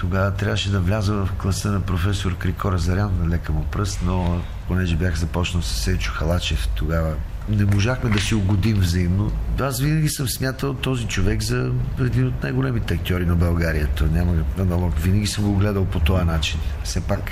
[0.00, 4.40] Тогава трябваше да вляза в класа на професор Крикора Зарян на лека му пръст, но
[4.68, 7.14] понеже бях започнал с Сенчо Халачев, тогава
[7.48, 9.32] не можахме да си угодим взаимно.
[9.60, 13.88] Аз винаги съм смятал този човек за един от най-големите актьори на България.
[13.94, 14.98] То няма аналог.
[14.98, 16.60] Винаги съм го гледал по този начин.
[16.84, 17.30] Все пак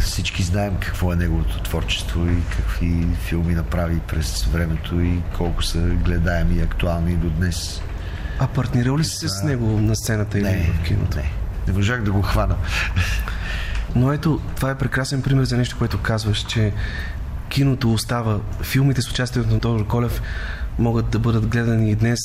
[0.00, 5.78] всички знаем какво е неговото творчество и какви филми направи през времето и колко са
[5.78, 7.82] гледаеми и актуални до днес.
[8.38, 11.16] А партнирал ли си се с него на сцената или Не, в киното?
[11.16, 11.41] не.
[11.68, 12.54] Не можах да го хвана.
[13.94, 16.72] Но ето, това е прекрасен пример за нещо, което казваш, че
[17.48, 18.40] киното остава.
[18.62, 20.22] Филмите с участието на Тодор Колев
[20.78, 22.18] могат да бъдат гледани и днес.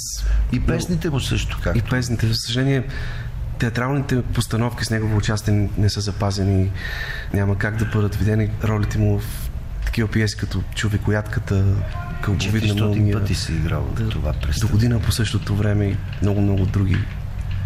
[0.51, 1.75] И песните му също как.
[1.75, 2.27] И песните.
[2.27, 2.83] За съжаление,
[3.59, 6.71] театралните постановки с негово участие не са запазени.
[7.33, 9.49] Няма как да бъдат видени ролите му в
[9.85, 11.63] такива пиеси като Човекоятката,
[12.21, 13.19] Кълбовидна 400 мълния.
[13.19, 14.71] пъти си играл Да, това До представление.
[14.71, 16.97] година по същото време и много-много други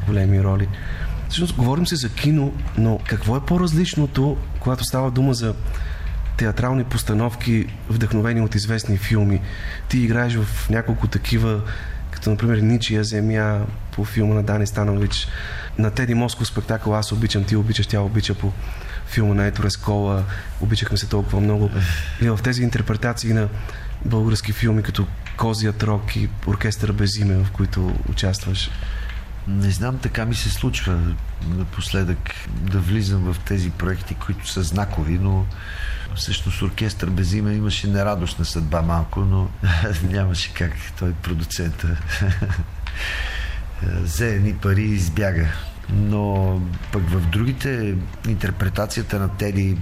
[0.07, 0.67] големи роли.
[1.31, 5.55] Всъщност, говорим се за кино, но какво е по-различното, когато става дума за
[6.37, 9.41] театрални постановки, вдъхновени от известни филми?
[9.89, 11.61] Ти играеш в няколко такива,
[12.11, 15.27] като например Ничия земя по филма на Дани Станович,
[15.77, 18.51] на Теди Москов спектакъл Аз обичам, ти обичаш, тя обича по
[19.07, 20.23] филма на Ето Рескола,
[20.61, 21.69] обичахме се толкова много.
[22.21, 23.47] И в тези интерпретации на
[24.05, 28.71] български филми, като Козият рок и Оркестър без име, в които участваш.
[29.51, 30.99] Не знам, така ми се случва
[31.47, 32.17] напоследък
[32.49, 35.45] да влизам в тези проекти, които са знакови, но
[36.15, 39.49] всъщност оркестър без име имаше нерадостна съдба малко, но
[40.11, 41.87] нямаше как той продуцента
[44.01, 45.47] взе едни пари и избяга.
[45.89, 46.61] Но
[46.91, 47.95] пък в другите
[48.27, 49.77] интерпретацията на Теди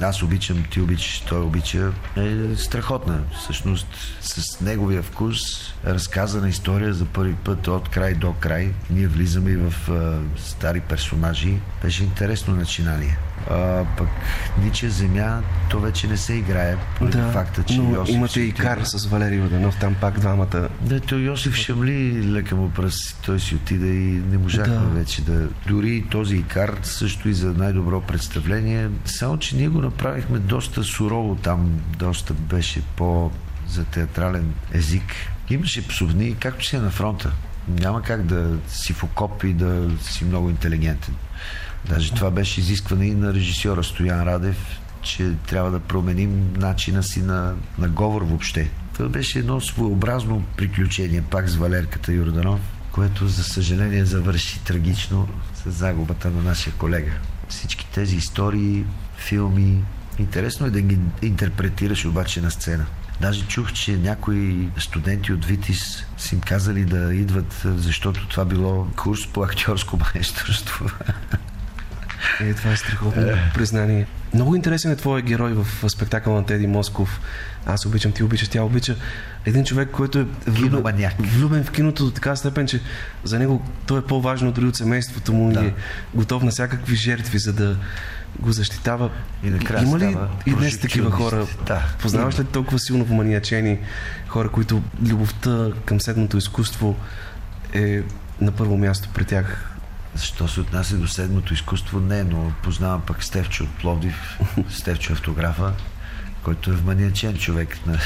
[0.00, 3.20] аз обичам, ти обичаш, той обича, е страхотна.
[3.38, 3.86] Всъщност
[4.20, 5.38] с неговия вкус,
[5.86, 8.72] разказана история за първи път от край до край.
[8.90, 11.54] Ние влизаме и в а, стари персонажи.
[11.82, 13.18] Беше интересно начинание.
[13.50, 14.08] А, пък
[14.64, 18.80] Ничия земя, то вече не се играе, поради факта, че но Йосиф имате и кар
[18.82, 20.68] с Валерий Воденов, там пак двамата.
[20.80, 24.80] Да, той Йосиф Шамли лека му пръст, той си отида и не можахме Да.
[24.80, 25.48] вече да...
[25.66, 28.88] Дори този Икар също и за най-добро представление.
[29.04, 33.30] Само, че ние го направихме доста сурово там, доста беше по
[33.68, 35.14] за театрален език.
[35.50, 37.32] Имаше псовни, както си е на фронта.
[37.68, 41.14] Няма как да си в окоп и да си много интелигентен.
[41.88, 47.22] Даже това беше изискване и на режисьора Стоян Радев, че трябва да променим начина си
[47.22, 48.70] на, на говор въобще.
[48.94, 52.60] Това беше едно своеобразно приключение, пак с Валерката Йорданов,
[52.92, 57.12] което за съжаление завърши трагично с загубата на нашия колега.
[57.48, 58.84] Всички тези истории,
[59.16, 59.84] филми,
[60.18, 62.86] интересно е да ги интерпретираш обаче на сцена.
[63.20, 68.86] Даже чух, че някои студенти от Витис са им казали да идват, защото това било
[68.96, 70.90] курс по актьорско майсторство.
[72.40, 73.22] Е, това е страхотно
[73.54, 74.06] признание.
[74.34, 77.20] Много интересен е твой герой в спектакъл на Теди Москов.
[77.66, 78.96] Аз обичам, ти обичаш, тя обича.
[79.46, 82.80] Един човек, който е влюбен, влюбен в киното до така степен, че
[83.24, 85.60] за него то е по-важно дори от семейството му Да.
[85.60, 85.74] и е
[86.14, 87.76] готов на всякакви жертви, за да
[88.40, 89.10] го защитава.
[89.44, 91.46] И накрая Има ли и днес такива хора?
[91.66, 91.82] Да.
[91.98, 93.78] Познаваш ли толкова силно вманиячени
[94.28, 96.96] хора, които любовта към седмото изкуство
[97.74, 98.02] е
[98.40, 99.71] на първо място при тях?
[100.14, 102.00] Защо се отнася до седмото изкуство?
[102.00, 104.38] Не, но познавам пък Стевчо от Пловдив,
[104.70, 105.72] Стевчо автографа,
[106.42, 107.78] който е вманиачен човек.
[107.86, 107.98] На...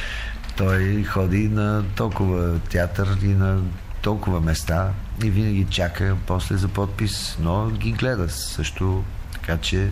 [0.56, 3.60] Той ходи на толкова театър и на
[4.02, 4.90] толкова места
[5.24, 9.04] и винаги чака после за подпис, но ги гледа също.
[9.32, 9.90] Така че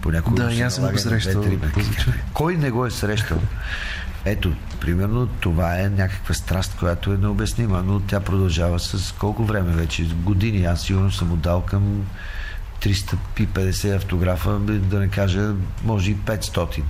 [0.00, 1.44] Понякога Да, се аз съм го срещал.
[2.34, 3.38] Кой не го е срещал?
[4.24, 9.72] Ето, примерно, това е някаква страст, която е необяснима, но тя продължава с колко време
[9.72, 10.04] вече?
[10.04, 10.64] Години.
[10.64, 12.06] Аз сигурно съм отдал към
[12.82, 15.54] 350 автографа, да не кажа,
[15.84, 16.82] може и 500.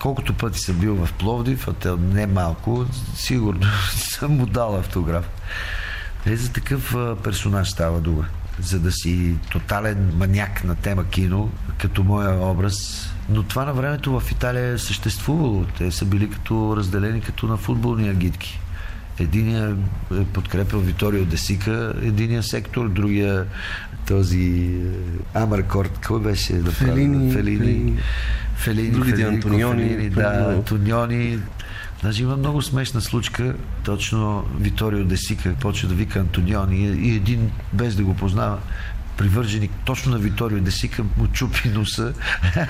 [0.00, 5.28] Колкото пъти съм бил в Пловдив, а не малко, сигурно съм му дал автограф.
[6.26, 8.26] Е, за такъв персонаж става дума.
[8.60, 13.08] За да си тотален маняк на тема кино, като моя образ.
[13.28, 15.66] Но това на времето в Италия е съществувало.
[15.78, 18.60] Те са били като разделени като на футболни агитки.
[19.18, 19.76] Единия
[20.18, 23.46] е подкрепил Виторио Десика, единия сектор, другия
[24.06, 24.70] този
[25.34, 26.70] е, Амаркорд, кой беше да?
[26.70, 27.58] Фелини, Фелини.
[27.60, 27.98] Фелини.
[28.56, 30.48] Фелини, Федерико Антониони, Фелини, да, примерно.
[30.48, 31.38] Антониони.
[32.04, 33.54] Даже има много смешна случка.
[33.84, 38.58] Точно Виторио Десика почва да вика Антониони и един, без да го познава,
[39.16, 42.12] привърженик точно на Виторио Десика, му чупи носа.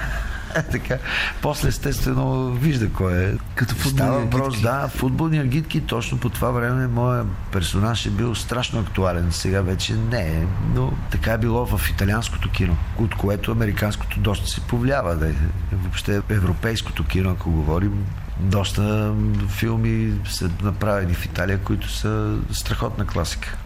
[0.70, 0.98] така.
[1.42, 3.34] После естествено вижда кой е.
[3.54, 5.80] Като футболни Става въпрос, да, футболни агитки.
[5.80, 9.32] Точно по това време моя персонаж е бил страшно актуален.
[9.32, 10.46] Сега вече не е.
[10.74, 15.16] Но така е било в италианското кино, от което американското доста се повлиява.
[15.16, 15.28] Да.
[15.28, 15.34] е.
[15.72, 18.06] Въобще европейското кино, ако говорим,
[18.40, 19.14] доста
[19.48, 23.56] филми са направени в Италия, които са страхотна класика.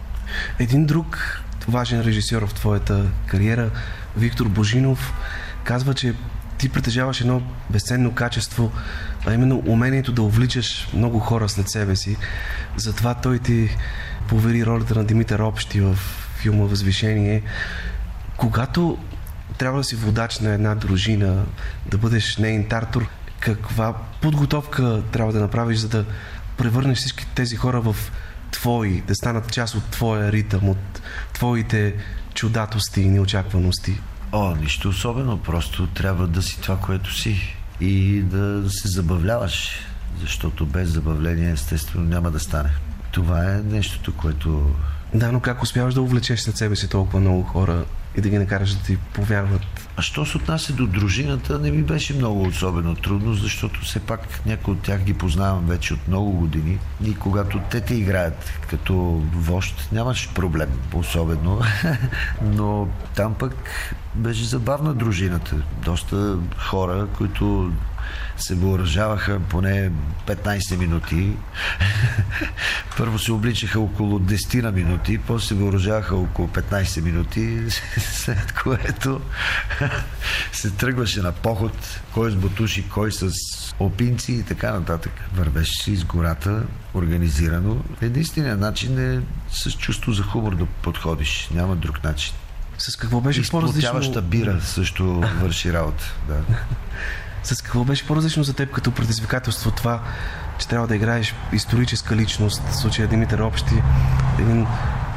[0.59, 3.69] Един друг важен режисьор в твоята кариера,
[4.17, 5.13] Виктор Божинов,
[5.63, 6.13] казва, че
[6.57, 8.71] ти притежаваш едно безценно качество,
[9.25, 12.17] а именно умението да увличаш много хора след себе си.
[12.77, 13.69] Затова той ти
[14.27, 15.95] повери ролята на Димитър Общи в
[16.35, 17.43] филма Възвишение.
[18.37, 18.97] Когато
[19.57, 21.43] трябва да си водач на една дружина,
[21.91, 23.07] да бъдеш нейн тартор,
[23.39, 26.05] каква подготовка трябва да направиш, за да
[26.57, 27.95] превърнеш всички тези хора в
[28.51, 31.01] твои, да станат част от твоя ритъм, от
[31.33, 31.95] твоите
[32.33, 34.01] чудатости и неочакваности?
[34.31, 39.69] О, нищо особено, просто трябва да си това, което си и да се забавляваш,
[40.21, 42.69] защото без забавление естествено няма да стане.
[43.11, 44.75] Това е нещото, което
[45.13, 47.85] Да, но как успяваш да увлечеш след себе си толкова много хора
[48.17, 49.88] и да ги накараш да ти повярват?
[49.99, 54.41] А що се отнася до дружината, не ми беше много особено трудно, защото все пак
[54.45, 58.93] някои от тях ги познавам вече от много години и когато те те играят като
[59.33, 61.61] вожд, нямаш проблем особено.
[62.41, 63.55] Но там пък
[64.15, 65.55] беше забавна дружината.
[65.85, 67.71] Доста хора, които
[68.37, 69.91] се въоръжаваха поне
[70.27, 71.31] 15 минути.
[72.97, 77.59] Първо се обличаха около 10 на минути, после се въоръжаваха около 15 минути,
[77.97, 79.21] след което
[80.51, 83.31] се тръгваше на поход, кой с бутуши, кой с
[83.79, 85.11] опинци и така нататък.
[85.35, 87.77] Вървеше си из гората, организирано.
[88.01, 91.49] Единственият начин е с чувство за хумор да подходиш.
[91.53, 92.33] Няма друг начин.
[92.77, 94.21] С какво беше по-различно?
[94.21, 96.13] Бира също върши работа.
[96.27, 96.41] Да.
[97.43, 100.03] С какво беше по-различно за теб като предизвикателство това,
[100.59, 103.83] че трябва да играеш историческа личност, в случая Димитър Общи,
[104.39, 104.67] един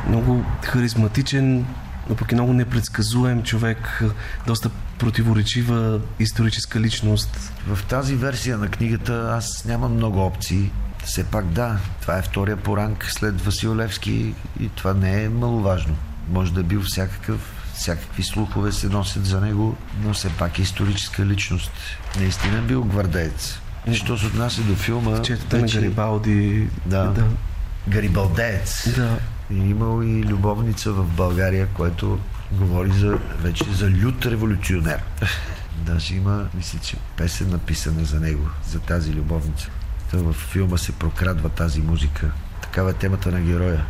[0.08, 1.66] много харизматичен,
[2.08, 4.02] но пък и много непредсказуем човек,
[4.46, 7.52] доста противоречива историческа личност.
[7.66, 10.70] В тази версия на книгата аз нямам много опции.
[11.04, 15.28] Все пак да, това е втория по ранг след Васил Левски и това не е
[15.28, 15.96] маловажно.
[16.30, 20.62] Може да е бил всякакъв, всякакви слухове се носят за него, но все пак е
[20.62, 21.70] историческа личност.
[22.18, 23.58] Наистина е бил гвардеец.
[23.92, 25.22] Що се отнася до филма...
[25.22, 26.68] Четата на Гарибалди.
[26.86, 27.04] Да.
[27.04, 27.24] да.
[27.88, 28.94] Гарибалдеец.
[28.96, 29.18] Да.
[29.50, 32.18] И имал и любовница в България, което
[32.52, 35.02] говори за, вече за лют революционер.
[35.86, 39.68] Даже има, мисля, че песен написана за него, за тази любовница.
[40.10, 42.30] Та в филма се прокрадва тази музика.
[42.62, 43.84] Такава е темата на героя.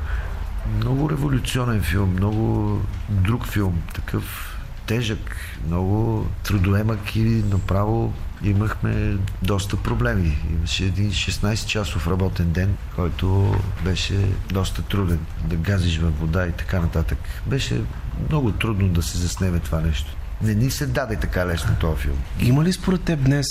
[0.77, 8.13] Много революционен филм, много друг филм, такъв тежък, много трудоемък и направо
[8.45, 10.39] имахме доста проблеми.
[10.51, 15.19] Имаше един 16-часов работен ден, който беше доста труден.
[15.45, 17.19] Да газиш във вода и така нататък.
[17.47, 17.81] Беше
[18.29, 20.17] много трудно да се заснеме това нещо.
[20.43, 22.19] Не ни се даде така лесно този филм.
[22.41, 23.47] Има ли според теб днес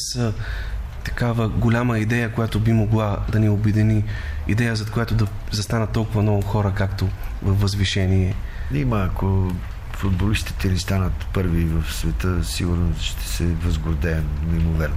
[1.04, 4.04] такава голяма идея, която би могла да ни обедини,
[4.48, 7.10] идея, за която да застанат толкова много хора, както
[7.44, 8.36] във възвишение?
[8.74, 9.52] Има, ако
[9.94, 14.96] футболистите ни станат първи в света, сигурно ще се възгордеем неимоверно.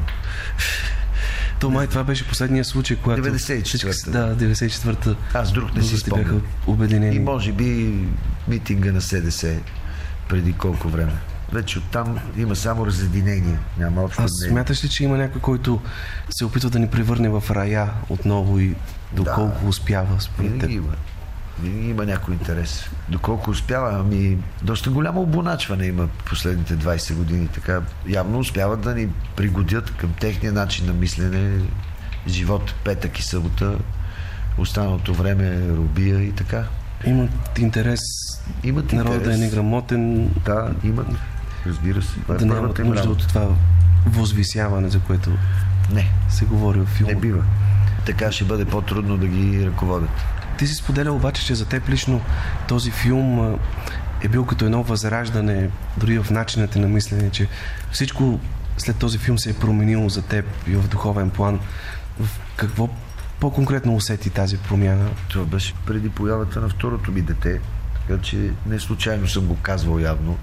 [1.61, 3.65] То май това беше последния случай, когато 94-та.
[3.65, 5.15] всички- Да, 94-та.
[5.35, 6.47] Аз друг не си българите бяха спомням.
[6.67, 7.17] обединени.
[7.17, 7.99] И може би
[8.49, 9.57] митинга на СДС
[10.29, 11.13] преди колко време.
[11.53, 13.59] Вече оттам има само разединение.
[13.79, 14.51] Няма общо А мнение.
[14.51, 15.81] смяташ ли, че има някой, който
[16.31, 18.75] се опитва да ни превърне в рая отново и
[19.13, 19.69] доколко Да.
[19.69, 20.71] успява според теб?
[20.71, 20.93] има.
[21.65, 22.85] Има някой интерес.
[23.09, 27.49] Доколко успява, ами доста голямо обоначване има последните 20 години.
[27.49, 31.61] Така явно успяват да ни пригодят към техния начин на мислене,
[32.29, 33.79] живот петък и събота,
[34.59, 36.65] останалото време робия и така.
[37.07, 38.01] Имат интерес
[38.65, 39.37] Имат народа интерес.
[39.37, 41.07] е неграмотен, Да, имат.
[41.67, 42.13] Разбира се.
[42.21, 43.49] Това е да нямат първата им нужда от това
[44.07, 45.31] възвисяване, за което
[45.93, 47.13] Не, се говори в филма.
[47.13, 47.45] не бива.
[48.07, 50.11] Така ще бъде по-трудно да ги ръководят.
[50.59, 52.21] Ти си споделя обаче, че за теб лично
[52.69, 53.59] този филм
[54.23, 57.49] е бил като едно възраждане, дори в начината на мислене, че
[57.93, 58.41] всичко
[58.79, 61.61] след този филм се е променило за теб и в духовен план.
[62.21, 62.89] В какво
[63.41, 65.09] по-конкретно усети тази промяна?
[65.29, 67.61] Това беше преди появата на второто ми дете,
[68.09, 70.39] така че не случайно съм го казвал явно.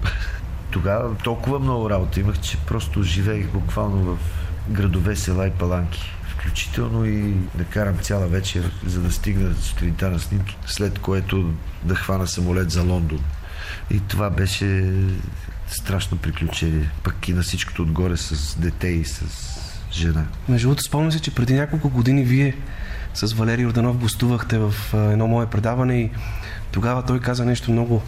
[0.70, 4.18] Тогава толкова много работа имах, че просто живеех буквално в
[4.70, 6.12] градове, села и паланки.
[6.28, 11.52] Включително и да карам цяла вечер, за да стигна сутринта на снимки, след което
[11.84, 13.20] да хвана самолет за Лондон.
[13.90, 14.92] И това беше
[15.66, 16.90] страшно приключение.
[17.02, 19.24] Пък и на всичкото отгоре с дете и с
[19.92, 20.24] жена.
[20.48, 22.56] Между другото, спомням се, че преди няколко години вие
[23.14, 26.10] с Валерий Орданов гостувахте в едно мое предаване и
[26.72, 28.02] тогава той каза нещо много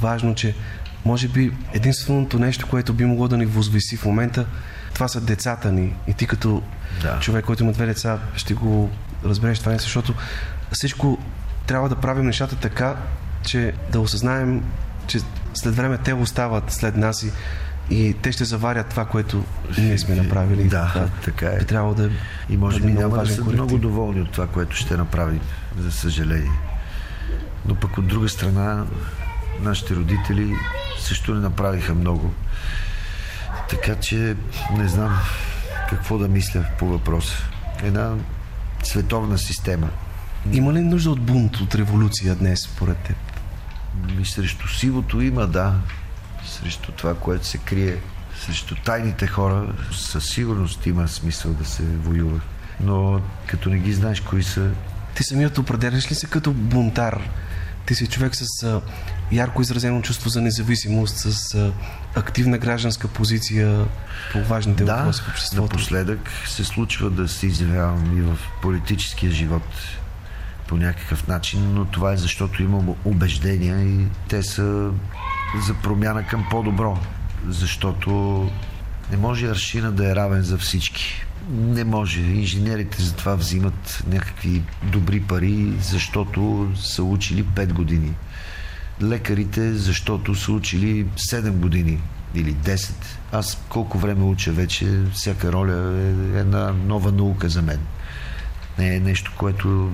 [0.00, 0.54] важно, че
[1.04, 4.46] може би единственото нещо, което би могло да ни възвиси в момента,
[4.94, 5.94] това са децата ни.
[6.06, 6.62] И ти като
[7.02, 7.18] Да.
[7.20, 8.90] човек, който има две деца, ще го
[9.24, 10.14] разбереш това нещо, защото
[10.72, 11.18] всичко
[11.66, 12.96] трябва да правим нещата така,
[13.42, 14.62] че да осъзнаем,
[15.06, 15.18] че
[15.54, 17.32] след време те остават след нас и,
[17.90, 19.44] и те ще заварят това, което
[19.78, 20.64] ние сме направили.
[20.64, 21.58] Да, така е.
[21.58, 22.10] Би трябвало да
[22.50, 23.52] И може бъде би няма да са коректив.
[23.52, 25.40] много доволни от това, което ще направим,
[25.78, 26.50] за съжаление.
[27.66, 28.84] Но пък от друга страна,
[29.60, 30.54] нашите родители
[30.98, 32.34] също не направиха много.
[33.70, 34.36] Така че
[34.76, 35.18] не знам
[35.88, 37.36] какво да мисля по въпроса.
[37.82, 38.14] Една
[38.82, 39.88] световна система.
[40.52, 43.16] Има ли нужда от бунт, от революция днес, според теб?
[44.20, 45.74] И срещу сивото има, да.
[46.46, 47.96] Срещу това, което се крие.
[48.46, 52.40] Срещу тайните хора със сигурност има смисъл да се воюва.
[52.80, 54.70] Но като не ги знаеш кои са,
[55.14, 57.20] Ти самият определяш ли се като бунтар?
[57.88, 58.80] Ти си човек с а,
[59.32, 61.72] ярко изразено чувство за независимост, с а,
[62.14, 63.86] активна гражданска позиция
[64.32, 65.62] по важните Да, въпроси в обществото.
[65.62, 69.62] напоследък се случва да се изявявам и в политическия живот
[70.66, 74.90] по някакъв начин, но това е защото имам убеждения и те са
[75.66, 76.98] за промяна към по-добро.
[77.48, 78.50] Защото
[79.10, 81.26] не може аршина да е равен за всички.
[81.50, 82.20] Не може.
[82.20, 88.14] Инженерите затова взимат някакви добри пари, защото са учили 5 години.
[89.02, 92.00] Лекарите, защото са учили 7 години
[92.34, 92.92] или 10.
[93.32, 97.80] Аз колко време уча вече, всяка роля е една нова наука за мен.
[98.78, 99.92] Не е нещо, което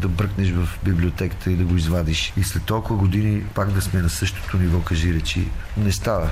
[0.00, 2.32] да бръкнеш в библиотеката и да го извадиш.
[2.36, 6.30] И след толкова години пак да сме на същото ниво, кажи речи, не става.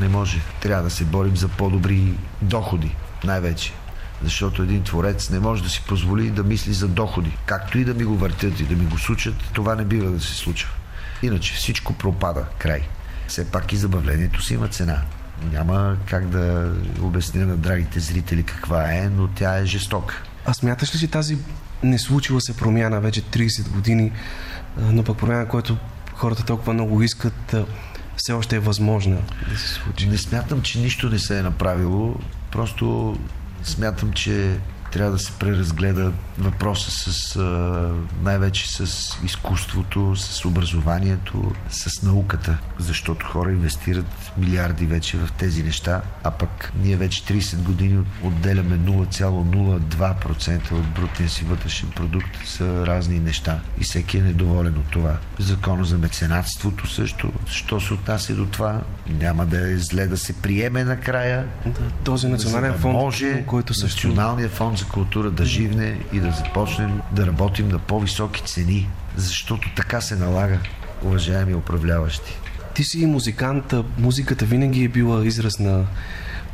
[0.00, 0.40] Не може.
[0.60, 3.72] Трябва да се борим за по-добри доходи, най-вече.
[4.22, 7.36] Защото един творец не може да си позволи да мисли за доходи.
[7.46, 10.20] Както и да ми го въртят и да ми го сучат, това не бива да
[10.20, 10.70] се случва.
[11.22, 12.44] Иначе всичко пропада.
[12.58, 12.82] Край.
[13.28, 15.02] Все пак и забавлението си има цена.
[15.52, 20.22] Няма как да обясня на драгите зрители каква е, но тя е жестока.
[20.46, 21.38] А смяташ ли, че тази
[21.82, 24.12] не случила се промяна вече 30 години,
[24.76, 25.76] но пък промяна, която
[26.14, 27.54] хората толкова много искат,
[28.18, 29.16] все още е възможна
[29.52, 30.06] да се случи?
[30.06, 32.14] Не смятам, че нищо не се е направило.
[32.52, 33.16] Просто
[33.62, 34.56] смятам, че
[34.90, 37.38] трябва да се преразгледа въпроса с
[38.22, 44.06] най-вече с изкуството, с образованието, с науката, защото хора инвестират
[44.38, 51.30] милиарди вече в тези неща, а пък ние вече 30 години отделяме 0,02% от брутния
[51.30, 53.60] си вътрешен продукт за разни неща.
[53.80, 55.16] И всеки е недоволен от това.
[55.38, 60.32] Закона за меценатството също, що се отнася до това, няма да е зле да се
[60.32, 64.08] приеме накрая, Да, този национален да фонд, може който също...
[64.08, 69.70] Националният фонд за култура да живне и да започнем да работим на по-високи цени, защото
[69.76, 70.58] така се налага,
[71.02, 72.38] уважаеми управляващи.
[72.74, 75.84] Ти си музикант, а музиката винаги е била израз на,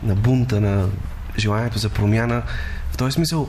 [0.03, 0.89] на бунта, на
[1.39, 2.43] желанието за промяна.
[2.93, 3.49] В този смисъл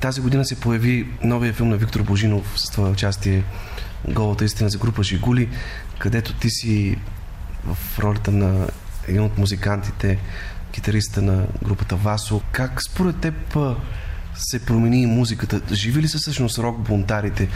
[0.00, 3.44] тази година се появи новия филм на Виктор Божинов с твое участие
[4.08, 5.48] Голата истина за група Жигули,
[5.98, 6.98] където ти си
[7.64, 8.68] в ролята на
[9.08, 10.18] един от музикантите,
[10.72, 12.40] китариста на групата Васо.
[12.52, 13.34] Как според теб
[14.42, 15.74] се промени музиката?
[15.74, 17.48] Живи ли са всъщност рок бунтарите?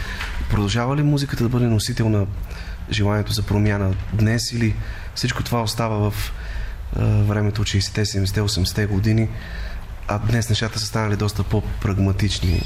[0.49, 2.25] Продължава ли музиката да бъде носител на
[2.91, 4.75] желанието за промяна днес или
[5.15, 6.31] всичко това остава в
[7.27, 9.29] времето от 60-те, 70-те, 80-те години
[10.07, 12.61] а днес нещата са станали доста по-прагматични.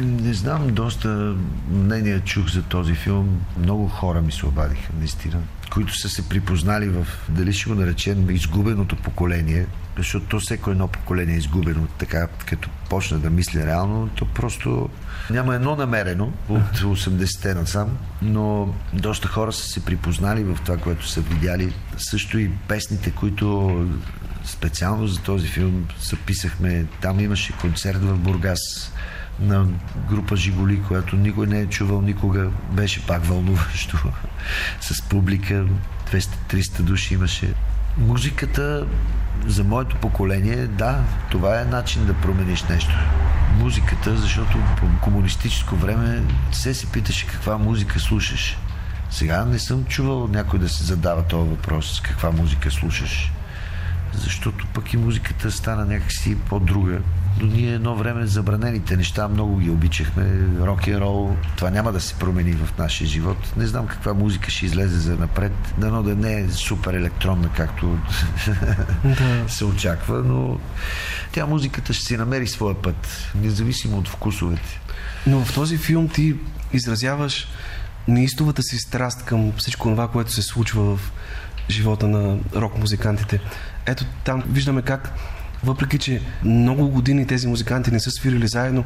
[0.00, 1.36] Не знам, доста
[1.70, 3.40] мнения чух за този филм.
[3.58, 5.36] Много хора ми се обадиха, наистина,
[5.72, 9.66] които са се припознали в, дали ще го наречем, изгубеното поколение,
[9.96, 14.88] защото то всеко едно поколение е изгубено, така като почна да мисля реално, то просто
[15.30, 21.08] няма едно намерено от 80-те насам, но доста хора са се припознали в това, което
[21.08, 21.72] са видяли.
[21.96, 23.88] Също и песните, които
[24.44, 26.84] специално за този филм записахме.
[27.00, 28.92] Там имаше концерт в Бургас
[29.40, 29.66] на
[30.08, 32.50] група Жиголи, която никой не е чувал никога.
[32.72, 33.98] Беше пак вълнуващо.
[34.80, 35.66] С публика
[36.12, 37.54] 200-300 души имаше.
[37.98, 38.86] Музиката
[39.46, 42.94] за моето поколение, да, това е начин да промениш нещо.
[43.58, 48.58] Музиката, защото по комунистическо време все се питаше каква музика слушаш.
[49.10, 53.32] Сега не съм чувал някой да се задава този въпрос, каква музика слушаш
[54.18, 56.98] защото пък и музиката стана някакси по-друга.
[57.40, 60.46] Но ние едно време забранените неща много ги обичахме.
[60.60, 63.52] Рок н рол, това няма да се промени в нашия живот.
[63.56, 65.52] Не знам каква музика ще излезе за напред.
[65.78, 67.86] Дано да не е супер електронна, както
[69.04, 69.48] да.
[69.48, 70.58] се очаква, но
[71.32, 74.80] тя музиката ще си намери своя път, независимо от вкусовете.
[75.26, 76.36] Но в този филм ти
[76.72, 77.48] изразяваш
[78.08, 81.12] неистовата си страст към всичко това, което се случва в
[81.70, 83.40] живота на рок-музикантите.
[83.86, 85.12] Ето там виждаме как,
[85.64, 88.84] въпреки че много години тези музиканти не са свирили заедно,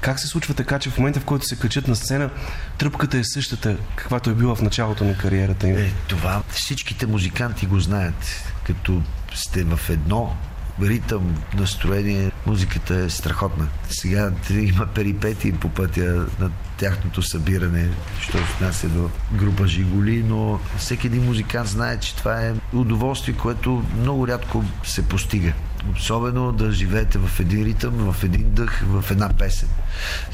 [0.00, 2.30] как се случва така, че в момента, в който се качат на сцена,
[2.78, 5.76] тръпката е същата, каквато е била в началото на кариерата им?
[5.76, 8.44] Е, това всичките музиканти го знаят.
[8.66, 9.02] Като
[9.34, 10.36] сте в едно
[10.82, 13.68] ритъм, настроение, музиката е страхотна.
[13.90, 17.88] Сега има перипети по пътя на тяхното събиране,
[18.20, 23.34] що се отнася до група Жиголи, но всеки един музикант знае, че това е удоволствие,
[23.34, 25.52] което много рядко се постига.
[25.96, 29.68] Особено да живеете в един ритъм, в един дъх, в една песен.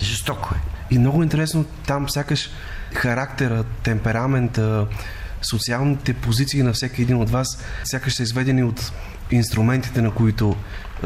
[0.02, 0.58] Жестоко е.
[0.94, 2.50] И много интересно, там сякаш
[2.94, 4.86] характера, темперамента,
[5.42, 8.92] социалните позиции на всеки един от вас сякаш са изведени от
[9.30, 10.56] инструментите, на които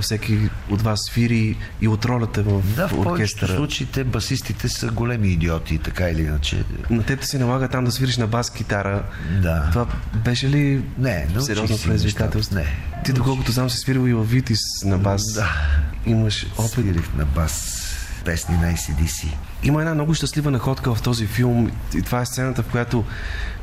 [0.01, 0.39] всеки
[0.71, 3.53] от вас свири и от ролята в да, в оркестъра.
[3.53, 6.65] В случаите басистите са големи идиоти, така или иначе.
[6.91, 9.03] На теб се налага там да свириш на бас-китара.
[9.43, 9.69] Да.
[9.71, 9.87] Това
[10.25, 12.57] беше ли не, сериозно предизвикателство?
[12.57, 12.67] Не.
[13.05, 15.35] Ти, доколкото знам, си свирил и в Витис на бас.
[15.35, 15.51] Да.
[16.07, 16.71] Имаш опит.
[16.71, 17.87] Свирих на бас
[18.25, 19.35] песни на ACDC.
[19.63, 23.05] Има една много щастлива находка в този филм и това е сцената, в която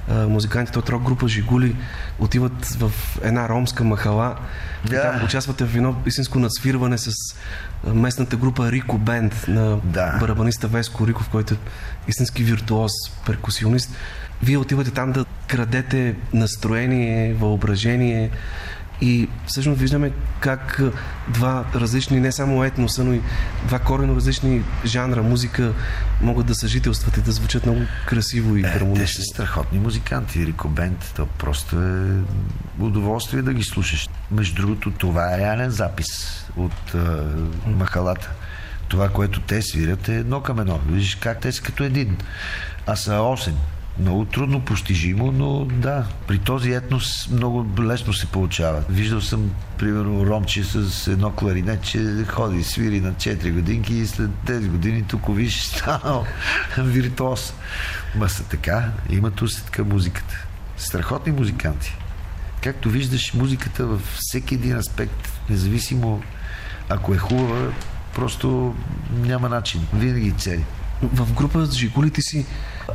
[0.08, 1.76] музикантите от рок група Жигули
[2.20, 2.92] отиват в
[3.24, 4.36] една ромска махала
[4.86, 4.96] да.
[4.96, 7.12] и там участвате в едно истинско надсвирване с
[7.94, 10.18] местната група Рико Бенд на да.
[10.20, 11.58] барабаниста Веско Риков, който е
[12.08, 12.92] истински виртуоз,
[13.26, 13.92] перкусионист.
[14.44, 18.30] Вие отивате там да крадете настроение, въображение,
[19.02, 20.82] и всъщност виждаме как
[21.28, 23.22] два различни, не само етноса, но и
[23.68, 25.74] два корено различни жанра музика
[26.22, 29.04] могат да съжителстват и да звучат много красиво и хармонично.
[29.04, 30.46] Е, те са страхотни музиканти.
[30.46, 32.24] Рико Бенд, то просто е
[32.80, 34.10] удоволствие да ги слушаш.
[34.32, 36.08] Между другото, това е реален запис
[36.58, 37.26] от uh,
[37.68, 38.32] махалата.
[38.88, 40.80] Това, което те свирят е едно към едно.
[40.90, 42.18] Виждаш как те са като един.
[42.86, 43.52] А са 8
[44.00, 48.84] много трудно постижимо, но да, при този етнос много лесно се получава.
[48.90, 54.30] Виждал съм, примерно, ромче с едно кларинет, че ходи, свири на 4 годинки и след
[54.30, 56.26] 10 години тук виж станал
[56.78, 57.54] виртуоз.
[58.16, 60.46] Ма са така, имат усет към музиката.
[60.78, 61.98] Страхотни музиканти.
[62.64, 66.22] Както виждаш, музиката във всеки един аспект, независимо
[66.90, 67.72] ако е хубава,
[68.16, 68.76] просто
[69.12, 69.88] няма начин.
[69.94, 70.64] Винаги цели.
[71.04, 72.46] В група с Жигулите си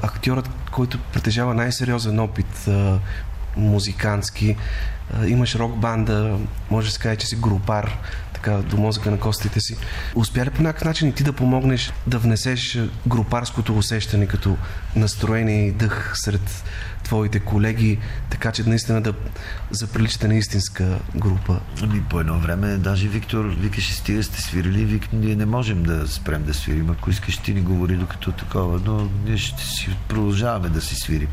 [0.03, 2.99] актьорът, който притежава най-сериозен опит а,
[5.26, 6.38] имаш рок банда,
[6.70, 7.99] може да се каже, че си групар,
[8.32, 9.76] така до мозъка на костите си.
[10.14, 14.57] Успя ли по някакъв начин и ти да помогнеш да внесеш групарското усещане като
[14.97, 16.64] настроение и дъх сред
[17.13, 17.99] твоите колеги,
[18.31, 19.15] така че наистина да
[19.71, 21.61] заприличате на истинска група?
[21.83, 26.09] Ами по едно време даже Виктор викаше, стига сте свирили, вик, ние не можем да
[26.09, 26.91] спрем да свирим.
[26.91, 31.29] Ако искаш ти ни говори докато такова, но ние ще си продължаваме да си свирим.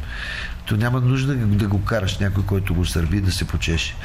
[0.66, 3.96] То няма нужда да го караш някой, който го сърби, да се почеше.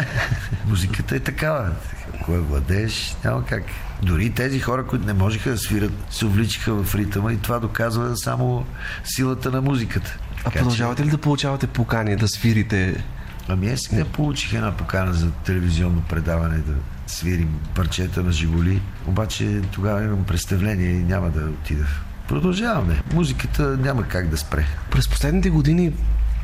[0.66, 1.70] Музиката е такава.
[2.14, 3.64] Ако я владееш, няма как.
[4.02, 8.16] Дори тези хора, които не можеха да свират, се увличиха в ритъма и това доказва
[8.16, 8.66] само
[9.04, 10.18] силата на музиката.
[10.44, 13.04] А продължавате ли да получавате покани да свирите?
[13.48, 16.74] Ами аз сега получих една покана за телевизионно предаване да
[17.06, 21.86] свирим парчета на Жигули, обаче тогава имам представление и няма да отида.
[22.28, 23.02] Продължаваме.
[23.12, 24.66] Музиката няма как да спре.
[24.90, 25.92] През последните години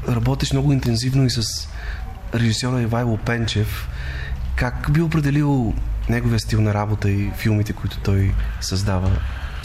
[0.08, 1.68] работиш много интензивно и с
[2.34, 3.88] режисьора Ивайло Пенчев.
[4.56, 5.74] Как би определил
[6.08, 9.10] неговия стил на работа и филмите, които той създава?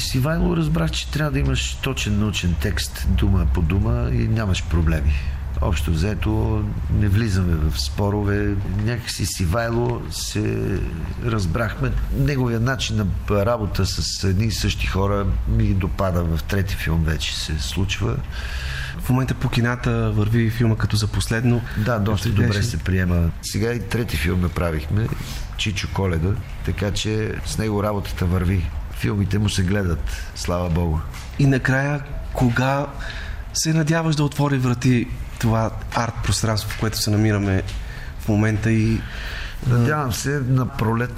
[0.02, 4.64] С Ивайло разбрах, че трябва да имаш точен научен текст, дума по дума и нямаш
[4.64, 5.14] проблеми.
[5.62, 6.64] Общо взето
[7.00, 8.56] не влизаме в спорове.
[8.84, 10.80] Някакси с Ивайло се
[11.26, 11.92] разбрахме.
[12.18, 13.06] Неговия начин на
[13.46, 18.18] работа с едни и същи хора ми допада в трети филм вече се случва.
[19.00, 21.62] В момента по кината върви филма като за последно.
[21.78, 23.32] Да, доста Като добре беше- се приема.
[23.42, 25.08] Сега и трети филм направихме,
[25.58, 26.32] Чичо Коледа,
[26.66, 28.70] така че с него работата върви.
[29.02, 30.98] Филмите му се гледат, слава Богу.
[31.40, 32.88] И накрая, кога
[33.54, 35.08] се надяваш да отвори врати
[35.40, 37.64] това арт пространство, в което се намираме
[38.20, 39.02] в момента и
[39.68, 41.14] Надявам се на пролет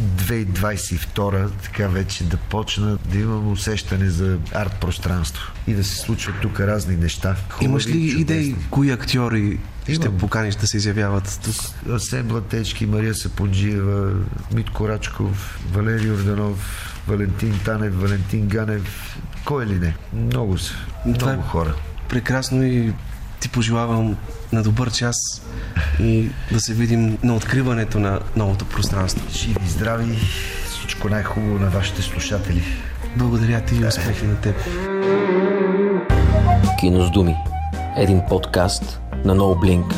[0.00, 6.34] 2022 така вече да почна да имам усещане за арт пространство и да се случват
[6.42, 7.36] тук разни неща.
[7.48, 8.20] Хубави, имаш ли чудесни.
[8.20, 10.18] идеи кои актьори ще Имам.
[10.18, 11.54] поканиш да се изявяват тук?
[11.94, 14.12] Асен Блатечки, Мария Сапунджиева,
[14.54, 19.18] Митко Рачков, Валери Орданов, Валентин Танев, Валентин Ганев.
[19.44, 19.94] Кой ли не?
[20.12, 20.74] Много са.
[21.18, 21.74] Това е- Много хора.
[22.08, 22.92] Прекрасно и
[23.40, 24.16] ти пожелавам
[24.52, 25.16] на добър час
[26.00, 29.26] и да се видим на откриването на новото пространство.
[29.30, 30.18] Живи и здрави.
[30.70, 32.62] Всичко най-хубаво на вашите слушатели.
[33.16, 34.56] Благодаря ти и успехи на теб.
[36.80, 37.36] Кино с думи.
[37.96, 39.94] Един подкаст на NoBlink.